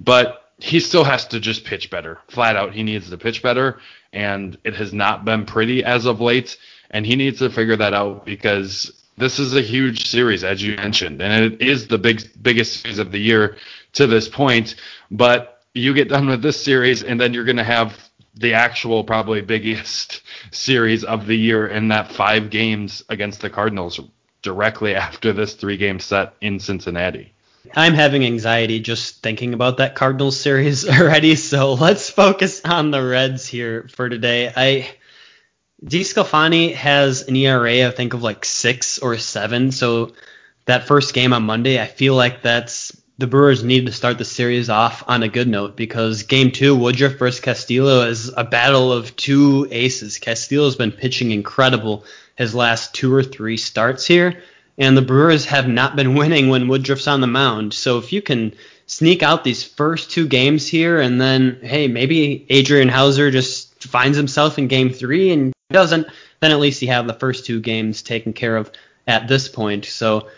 but 0.00 0.52
he 0.58 0.80
still 0.80 1.04
has 1.04 1.26
to 1.28 1.40
just 1.40 1.64
pitch 1.64 1.90
better. 1.90 2.18
Flat 2.28 2.56
out, 2.56 2.74
he 2.74 2.82
needs 2.82 3.10
to 3.10 3.18
pitch 3.18 3.42
better, 3.42 3.78
and 4.12 4.56
it 4.64 4.74
has 4.74 4.92
not 4.92 5.24
been 5.24 5.46
pretty 5.46 5.84
as 5.84 6.06
of 6.06 6.20
late. 6.20 6.56
And 6.90 7.06
he 7.06 7.16
needs 7.16 7.38
to 7.38 7.50
figure 7.50 7.76
that 7.76 7.94
out 7.94 8.24
because 8.24 8.92
this 9.16 9.38
is 9.38 9.54
a 9.54 9.62
huge 9.62 10.06
series, 10.08 10.42
as 10.42 10.62
you 10.62 10.76
mentioned, 10.76 11.22
and 11.22 11.52
it 11.52 11.62
is 11.62 11.86
the 11.86 11.98
big 11.98 12.22
biggest 12.42 12.80
series 12.80 12.98
of 12.98 13.12
the 13.12 13.20
year 13.20 13.56
to 13.92 14.06
this 14.06 14.28
point. 14.28 14.74
But 15.10 15.62
you 15.74 15.94
get 15.94 16.08
done 16.08 16.26
with 16.26 16.42
this 16.42 16.60
series, 16.60 17.02
and 17.02 17.20
then 17.20 17.32
you're 17.32 17.44
going 17.44 17.56
to 17.56 17.64
have 17.64 17.96
the 18.34 18.54
actual 18.54 19.04
probably 19.04 19.40
biggest 19.40 20.22
series 20.50 21.04
of 21.04 21.26
the 21.26 21.36
year 21.36 21.68
in 21.68 21.88
that 21.88 22.12
five 22.12 22.50
games 22.50 23.04
against 23.08 23.40
the 23.40 23.50
Cardinals 23.50 24.00
directly 24.42 24.94
after 24.94 25.32
this 25.32 25.54
three 25.54 25.76
game 25.76 26.00
set 26.00 26.34
in 26.40 26.58
Cincinnati. 26.58 27.32
I'm 27.74 27.94
having 27.94 28.24
anxiety 28.24 28.80
just 28.80 29.22
thinking 29.22 29.54
about 29.54 29.76
that 29.76 29.94
Cardinals 29.94 30.38
series 30.38 30.88
already, 30.88 31.36
so 31.36 31.74
let's 31.74 32.08
focus 32.08 32.62
on 32.64 32.90
the 32.90 33.02
Reds 33.02 33.46
here 33.46 33.86
for 33.88 34.08
today. 34.08 34.52
I 34.54 34.90
DeSclafani 35.84 36.74
has 36.74 37.26
an 37.26 37.36
ERA 37.36 37.88
I 37.88 37.90
think 37.90 38.12
of 38.14 38.22
like 38.22 38.44
six 38.44 38.98
or 38.98 39.16
seven, 39.18 39.72
so 39.72 40.12
that 40.66 40.86
first 40.86 41.14
game 41.14 41.32
on 41.32 41.44
Monday, 41.44 41.80
I 41.80 41.86
feel 41.86 42.14
like 42.14 42.42
that's 42.42 42.96
the 43.18 43.26
Brewers 43.26 43.62
need 43.62 43.84
to 43.84 43.92
start 43.92 44.16
the 44.16 44.24
series 44.24 44.70
off 44.70 45.04
on 45.06 45.22
a 45.22 45.28
good 45.28 45.46
note 45.46 45.76
because 45.76 46.22
game 46.22 46.52
two, 46.52 46.74
Woodruff 46.74 47.18
versus 47.18 47.40
Castillo, 47.40 48.06
is 48.08 48.32
a 48.34 48.44
battle 48.44 48.92
of 48.92 49.14
two 49.14 49.68
aces. 49.70 50.18
Castillo's 50.18 50.76
been 50.76 50.92
pitching 50.92 51.30
incredible 51.30 52.04
his 52.36 52.54
last 52.54 52.94
two 52.94 53.12
or 53.12 53.22
three 53.22 53.58
starts 53.58 54.06
here, 54.06 54.42
and 54.80 54.96
the 54.96 55.02
Brewers 55.02 55.44
have 55.44 55.68
not 55.68 55.94
been 55.94 56.14
winning 56.16 56.48
when 56.48 56.66
Woodruff's 56.66 57.06
on 57.06 57.20
the 57.20 57.26
mound. 57.28 57.72
So 57.72 57.98
if 57.98 58.12
you 58.12 58.22
can 58.22 58.54
sneak 58.86 59.22
out 59.22 59.44
these 59.44 59.62
first 59.62 60.10
two 60.10 60.26
games 60.26 60.66
here, 60.66 61.00
and 61.00 61.20
then 61.20 61.60
hey, 61.62 61.86
maybe 61.86 62.46
Adrian 62.48 62.88
Houser 62.88 63.30
just 63.30 63.84
finds 63.84 64.16
himself 64.16 64.58
in 64.58 64.66
game 64.66 64.90
three 64.90 65.30
and 65.30 65.52
doesn't, 65.70 66.08
then 66.40 66.50
at 66.50 66.58
least 66.58 66.82
you 66.82 66.88
have 66.88 67.06
the 67.06 67.14
first 67.14 67.46
two 67.46 67.60
games 67.60 68.02
taken 68.02 68.32
care 68.32 68.56
of 68.56 68.70
at 69.06 69.28
this 69.28 69.48
point. 69.48 69.84
So 69.84 70.28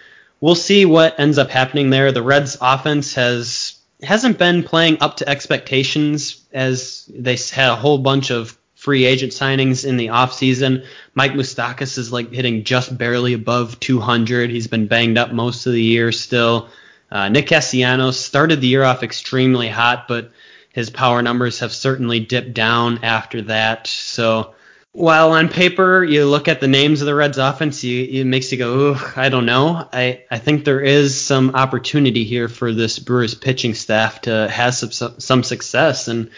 we'll 0.40 0.54
see 0.54 0.84
what 0.84 1.18
ends 1.18 1.38
up 1.38 1.48
happening 1.48 1.90
there. 1.90 2.12
The 2.12 2.22
Reds 2.22 2.58
offense 2.60 3.14
has 3.14 3.78
hasn't 4.02 4.36
been 4.36 4.64
playing 4.64 4.98
up 5.00 5.18
to 5.18 5.28
expectations 5.28 6.44
as 6.52 7.06
they 7.06 7.36
had 7.36 7.70
a 7.70 7.76
whole 7.76 7.98
bunch 7.98 8.30
of 8.30 8.58
free 8.82 9.04
agent 9.04 9.30
signings 9.30 9.86
in 9.86 9.96
the 9.96 10.08
offseason. 10.08 10.84
Mike 11.14 11.34
Moustakas 11.34 11.98
is 11.98 12.12
like 12.12 12.32
hitting 12.32 12.64
just 12.64 12.98
barely 12.98 13.32
above 13.32 13.78
200. 13.78 14.50
He's 14.50 14.66
been 14.66 14.88
banged 14.88 15.18
up 15.18 15.30
most 15.30 15.66
of 15.66 15.72
the 15.72 15.80
year 15.80 16.10
still. 16.10 16.68
Uh, 17.08 17.28
Nick 17.28 17.46
Castellanos 17.46 18.18
started 18.18 18.60
the 18.60 18.66
year 18.66 18.82
off 18.82 19.04
extremely 19.04 19.68
hot, 19.68 20.08
but 20.08 20.32
his 20.72 20.90
power 20.90 21.22
numbers 21.22 21.60
have 21.60 21.72
certainly 21.72 22.18
dipped 22.18 22.54
down 22.54 23.04
after 23.04 23.42
that. 23.42 23.86
So 23.86 24.52
while 24.90 25.30
on 25.30 25.48
paper 25.48 26.02
you 26.02 26.26
look 26.26 26.48
at 26.48 26.60
the 26.60 26.66
names 26.66 27.02
of 27.02 27.06
the 27.06 27.14
Reds 27.14 27.38
offense, 27.38 27.84
you, 27.84 28.22
it 28.22 28.24
makes 28.24 28.50
you 28.50 28.58
go, 28.58 28.96
I 29.14 29.28
don't 29.28 29.46
know. 29.46 29.88
I, 29.92 30.24
I 30.28 30.38
think 30.38 30.64
there 30.64 30.80
is 30.80 31.20
some 31.20 31.54
opportunity 31.54 32.24
here 32.24 32.48
for 32.48 32.72
this 32.72 32.98
Brewers 32.98 33.36
pitching 33.36 33.74
staff 33.74 34.22
to 34.22 34.48
have 34.48 34.74
some, 34.74 35.20
some 35.20 35.44
success, 35.44 36.08
and 36.08 36.30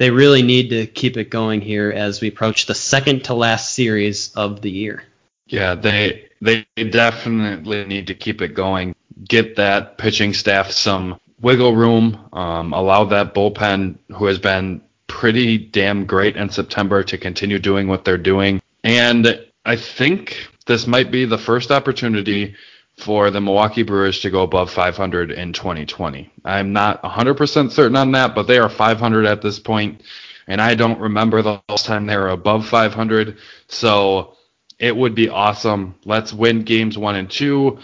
they 0.00 0.10
really 0.10 0.40
need 0.40 0.70
to 0.70 0.86
keep 0.86 1.18
it 1.18 1.28
going 1.28 1.60
here 1.60 1.90
as 1.90 2.22
we 2.22 2.28
approach 2.28 2.64
the 2.64 2.74
second 2.74 3.24
to 3.24 3.34
last 3.34 3.74
series 3.74 4.34
of 4.34 4.62
the 4.62 4.70
year. 4.70 5.04
Yeah, 5.46 5.74
they 5.74 6.30
they 6.40 6.64
definitely 6.74 7.84
need 7.84 8.06
to 8.06 8.14
keep 8.14 8.40
it 8.40 8.54
going. 8.54 8.94
Get 9.28 9.56
that 9.56 9.98
pitching 9.98 10.32
staff 10.32 10.70
some 10.70 11.20
wiggle 11.42 11.76
room. 11.76 12.18
Um, 12.32 12.72
allow 12.72 13.04
that 13.04 13.34
bullpen, 13.34 13.98
who 14.10 14.24
has 14.24 14.38
been 14.38 14.80
pretty 15.06 15.58
damn 15.58 16.06
great 16.06 16.34
in 16.34 16.48
September 16.48 17.02
to 17.02 17.18
continue 17.18 17.58
doing 17.58 17.86
what 17.86 18.06
they're 18.06 18.16
doing. 18.16 18.62
And 18.82 19.38
I 19.66 19.76
think 19.76 20.48
this 20.64 20.86
might 20.86 21.10
be 21.10 21.26
the 21.26 21.36
first 21.36 21.70
opportunity 21.70 22.54
for 23.00 23.30
the 23.30 23.40
Milwaukee 23.40 23.82
Brewers 23.82 24.20
to 24.20 24.30
go 24.30 24.42
above 24.42 24.70
500 24.70 25.30
in 25.30 25.52
2020. 25.52 26.30
I'm 26.44 26.72
not 26.72 27.02
100% 27.02 27.70
certain 27.70 27.96
on 27.96 28.12
that, 28.12 28.34
but 28.34 28.46
they 28.46 28.58
are 28.58 28.68
500 28.68 29.26
at 29.26 29.42
this 29.42 29.58
point, 29.58 30.02
and 30.46 30.60
I 30.60 30.74
don't 30.74 31.00
remember 31.00 31.42
the 31.42 31.62
last 31.68 31.86
time 31.86 32.06
they 32.06 32.16
were 32.16 32.28
above 32.28 32.66
500. 32.68 33.38
So 33.68 34.36
it 34.78 34.96
would 34.96 35.14
be 35.14 35.28
awesome. 35.28 35.94
Let's 36.04 36.32
win 36.32 36.62
games 36.62 36.96
one 36.96 37.16
and 37.16 37.30
two, 37.30 37.78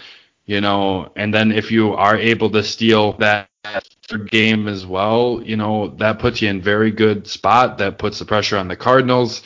you 0.45 0.61
know, 0.61 1.11
and 1.15 1.33
then 1.33 1.51
if 1.51 1.71
you 1.71 1.93
are 1.93 2.17
able 2.17 2.49
to 2.51 2.63
steal 2.63 3.13
that 3.13 3.49
third 4.07 4.31
game 4.31 4.67
as 4.67 4.85
well, 4.85 5.41
you 5.43 5.57
know, 5.57 5.89
that 5.97 6.19
puts 6.19 6.41
you 6.41 6.49
in 6.49 6.61
very 6.61 6.91
good 6.91 7.27
spot. 7.27 7.77
That 7.77 7.97
puts 7.97 8.19
the 8.19 8.25
pressure 8.25 8.57
on 8.57 8.67
the 8.67 8.75
Cardinals 8.75 9.43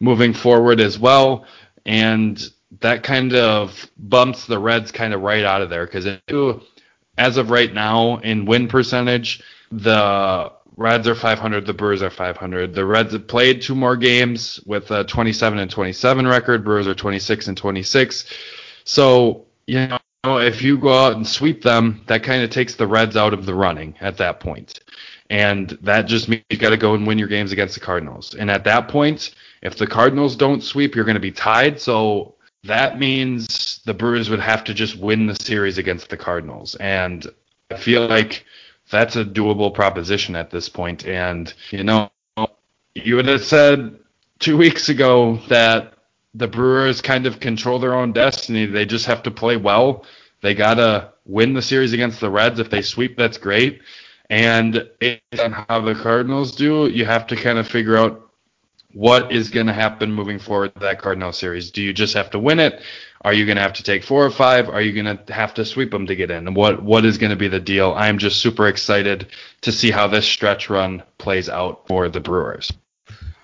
moving 0.00 0.32
forward 0.32 0.80
as 0.80 0.98
well. 0.98 1.44
And 1.84 2.42
that 2.80 3.02
kind 3.02 3.34
of 3.34 3.90
bumps 3.98 4.46
the 4.46 4.58
Reds 4.58 4.90
kind 4.90 5.14
of 5.14 5.20
right 5.22 5.44
out 5.44 5.62
of 5.62 5.70
there 5.70 5.86
because 5.86 6.06
as 7.18 7.36
of 7.36 7.50
right 7.50 7.72
now 7.72 8.16
in 8.18 8.46
win 8.46 8.68
percentage, 8.68 9.42
the 9.70 10.50
Reds 10.76 11.06
are 11.06 11.14
500, 11.14 11.66
the 11.66 11.74
Brewers 11.74 12.02
are 12.02 12.10
500. 12.10 12.74
The 12.74 12.86
Reds 12.86 13.12
have 13.12 13.28
played 13.28 13.60
two 13.60 13.74
more 13.74 13.96
games 13.96 14.60
with 14.64 14.90
a 14.90 15.04
27 15.04 15.58
and 15.58 15.70
27 15.70 16.26
record. 16.26 16.64
Brewers 16.64 16.86
are 16.86 16.94
26 16.94 17.48
and 17.48 17.56
26. 17.56 18.24
So, 18.84 19.44
you 19.66 19.88
know, 20.24 20.38
if 20.38 20.62
you 20.62 20.78
go 20.78 20.94
out 20.94 21.16
and 21.16 21.26
sweep 21.26 21.62
them, 21.62 22.02
that 22.06 22.22
kind 22.22 22.42
of 22.42 22.48
takes 22.48 22.76
the 22.76 22.86
Reds 22.86 23.16
out 23.16 23.34
of 23.34 23.44
the 23.44 23.54
running 23.54 23.94
at 24.00 24.16
that 24.16 24.40
point. 24.40 24.80
And 25.28 25.70
that 25.82 26.06
just 26.06 26.28
means 26.28 26.42
you 26.48 26.56
got 26.56 26.70
to 26.70 26.76
go 26.76 26.94
and 26.94 27.06
win 27.06 27.18
your 27.18 27.28
games 27.28 27.52
against 27.52 27.74
the 27.74 27.80
Cardinals. 27.80 28.34
And 28.34 28.50
at 28.50 28.64
that 28.64 28.88
point, 28.88 29.34
if 29.62 29.76
the 29.76 29.86
Cardinals 29.86 30.34
don't 30.34 30.62
sweep, 30.62 30.94
you're 30.94 31.04
going 31.04 31.14
to 31.14 31.20
be 31.20 31.30
tied. 31.30 31.80
So 31.80 32.34
that 32.64 32.98
means 32.98 33.80
the 33.84 33.94
Brewers 33.94 34.28
would 34.28 34.40
have 34.40 34.64
to 34.64 34.74
just 34.74 34.96
win 34.96 35.26
the 35.26 35.34
series 35.34 35.78
against 35.78 36.08
the 36.08 36.16
Cardinals. 36.16 36.74
And 36.76 37.26
I 37.70 37.76
feel 37.76 38.06
like 38.06 38.44
that's 38.90 39.16
a 39.16 39.24
doable 39.24 39.72
proposition 39.72 40.36
at 40.36 40.50
this 40.50 40.68
point. 40.68 41.06
And, 41.06 41.52
you 41.70 41.84
know, 41.84 42.10
you 42.94 43.16
would 43.16 43.28
have 43.28 43.44
said 43.44 43.98
two 44.38 44.56
weeks 44.56 44.88
ago 44.88 45.38
that 45.48 45.94
the 46.34 46.48
Brewers 46.48 47.00
kind 47.00 47.26
of 47.26 47.40
control 47.40 47.78
their 47.78 47.94
own 47.94 48.12
destiny. 48.12 48.66
They 48.66 48.84
just 48.84 49.06
have 49.06 49.22
to 49.24 49.30
play 49.30 49.56
well. 49.56 50.04
They 50.42 50.54
gotta 50.54 51.12
win 51.26 51.54
the 51.54 51.62
series 51.62 51.92
against 51.92 52.20
the 52.20 52.30
Reds. 52.30 52.60
If 52.60 52.70
they 52.70 52.82
sweep, 52.82 53.16
that's 53.16 53.38
great. 53.38 53.80
And 54.28 54.88
on 55.40 55.52
how 55.52 55.80
the 55.80 55.94
Cardinals 55.94 56.52
do, 56.52 56.88
you 56.88 57.04
have 57.04 57.26
to 57.28 57.36
kind 57.36 57.58
of 57.58 57.66
figure 57.66 57.96
out 57.96 58.29
what 58.92 59.32
is 59.32 59.50
going 59.50 59.66
to 59.66 59.72
happen 59.72 60.12
moving 60.12 60.38
forward 60.38 60.72
that 60.80 61.00
Cardinal 61.00 61.32
series. 61.32 61.70
Do 61.70 61.82
you 61.82 61.92
just 61.92 62.14
have 62.14 62.30
to 62.30 62.38
win 62.38 62.58
it? 62.58 62.82
Are 63.22 63.32
you 63.32 63.44
going 63.44 63.56
to 63.56 63.62
have 63.62 63.74
to 63.74 63.82
take 63.82 64.02
four 64.02 64.24
or 64.24 64.30
five? 64.30 64.68
Are 64.68 64.80
you 64.80 64.92
going 64.92 65.18
to 65.18 65.32
have 65.32 65.54
to 65.54 65.64
sweep 65.64 65.90
them 65.90 66.06
to 66.06 66.16
get 66.16 66.30
in? 66.30 66.54
What 66.54 66.82
what 66.82 67.04
is 67.04 67.18
going 67.18 67.30
to 67.30 67.36
be 67.36 67.48
the 67.48 67.60
deal? 67.60 67.92
I'm 67.94 68.18
just 68.18 68.38
super 68.38 68.66
excited 68.66 69.28
to 69.60 69.72
see 69.72 69.90
how 69.90 70.08
this 70.08 70.26
stretch 70.26 70.70
run 70.70 71.02
plays 71.18 71.48
out 71.48 71.86
for 71.86 72.08
the 72.08 72.20
Brewers. 72.20 72.72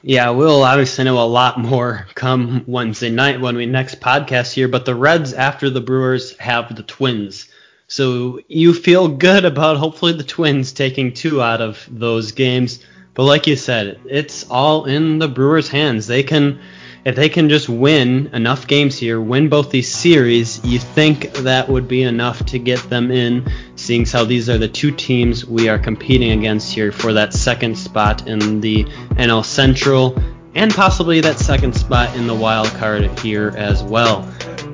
Yeah, 0.02 0.30
we'll 0.30 0.62
obviously 0.62 1.04
know 1.04 1.18
a 1.18 1.26
lot 1.26 1.58
more 1.58 2.06
come 2.14 2.64
Wednesday 2.66 3.10
night 3.10 3.40
when 3.40 3.56
we 3.56 3.66
next 3.66 4.00
podcast 4.00 4.52
here. 4.52 4.68
But 4.68 4.84
the 4.84 4.94
Reds, 4.94 5.32
after 5.32 5.68
the 5.68 5.80
Brewers, 5.80 6.36
have 6.38 6.74
the 6.74 6.84
Twins. 6.84 7.48
So 7.88 8.40
you 8.48 8.72
feel 8.72 9.08
good 9.08 9.44
about 9.44 9.76
hopefully 9.76 10.12
the 10.12 10.24
Twins 10.24 10.72
taking 10.72 11.12
two 11.12 11.42
out 11.42 11.60
of 11.60 11.86
those 11.90 12.32
games. 12.32 12.84
But 13.16 13.24
like 13.24 13.46
you 13.46 13.56
said, 13.56 13.98
it's 14.04 14.48
all 14.48 14.84
in 14.84 15.18
the 15.18 15.26
Brewers' 15.26 15.68
hands. 15.68 16.06
They 16.06 16.22
can 16.22 16.60
if 17.06 17.14
they 17.14 17.28
can 17.28 17.48
just 17.48 17.68
win 17.68 18.30
enough 18.32 18.66
games 18.66 18.98
here, 18.98 19.20
win 19.20 19.48
both 19.48 19.70
these 19.70 19.92
series, 19.92 20.62
you 20.64 20.80
think 20.80 21.32
that 21.34 21.68
would 21.68 21.86
be 21.86 22.02
enough 22.02 22.44
to 22.46 22.58
get 22.58 22.80
them 22.90 23.12
in, 23.12 23.48
seeing 23.76 24.04
how 24.04 24.24
these 24.24 24.50
are 24.50 24.58
the 24.58 24.66
two 24.66 24.90
teams 24.90 25.46
we 25.46 25.68
are 25.68 25.78
competing 25.78 26.36
against 26.36 26.74
here 26.74 26.90
for 26.90 27.12
that 27.12 27.32
second 27.32 27.78
spot 27.78 28.26
in 28.26 28.60
the 28.60 28.82
NL 29.14 29.44
Central 29.44 30.20
and 30.56 30.74
possibly 30.74 31.20
that 31.20 31.38
second 31.38 31.76
spot 31.76 32.12
in 32.16 32.26
the 32.26 32.34
wild 32.34 32.66
card 32.70 33.16
here 33.20 33.54
as 33.56 33.84
well. 33.84 34.28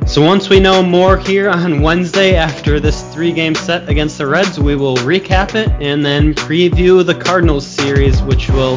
So 0.06 0.20
once 0.20 0.50
we 0.50 0.60
know 0.60 0.82
more 0.82 1.16
here 1.16 1.48
on 1.48 1.80
Wednesday 1.80 2.34
after 2.34 2.78
this 2.80 3.02
three-game 3.14 3.54
set 3.54 3.88
against 3.88 4.18
the 4.18 4.26
Reds, 4.26 4.60
we 4.60 4.76
will 4.76 4.96
recap 4.96 5.54
it 5.54 5.68
and 5.80 6.04
then 6.04 6.34
preview 6.34 7.04
the 7.06 7.14
Cardinals 7.14 7.66
series, 7.66 8.20
which 8.22 8.50
will 8.50 8.76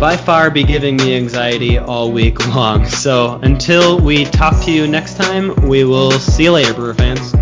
by 0.00 0.16
far 0.16 0.50
be 0.50 0.64
giving 0.64 0.96
me 0.96 1.14
anxiety 1.14 1.78
all 1.78 2.10
week 2.10 2.46
long. 2.54 2.86
So 2.86 3.38
until 3.42 4.00
we 4.00 4.24
talk 4.24 4.64
to 4.64 4.72
you 4.72 4.88
next 4.88 5.16
time, 5.16 5.54
we 5.68 5.84
will 5.84 6.10
see 6.12 6.44
you 6.44 6.52
later, 6.52 6.74
Brewer 6.74 6.94
fans. 6.94 7.32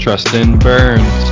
Trust 0.00 0.34
in 0.34 0.58
Burns. 0.58 1.29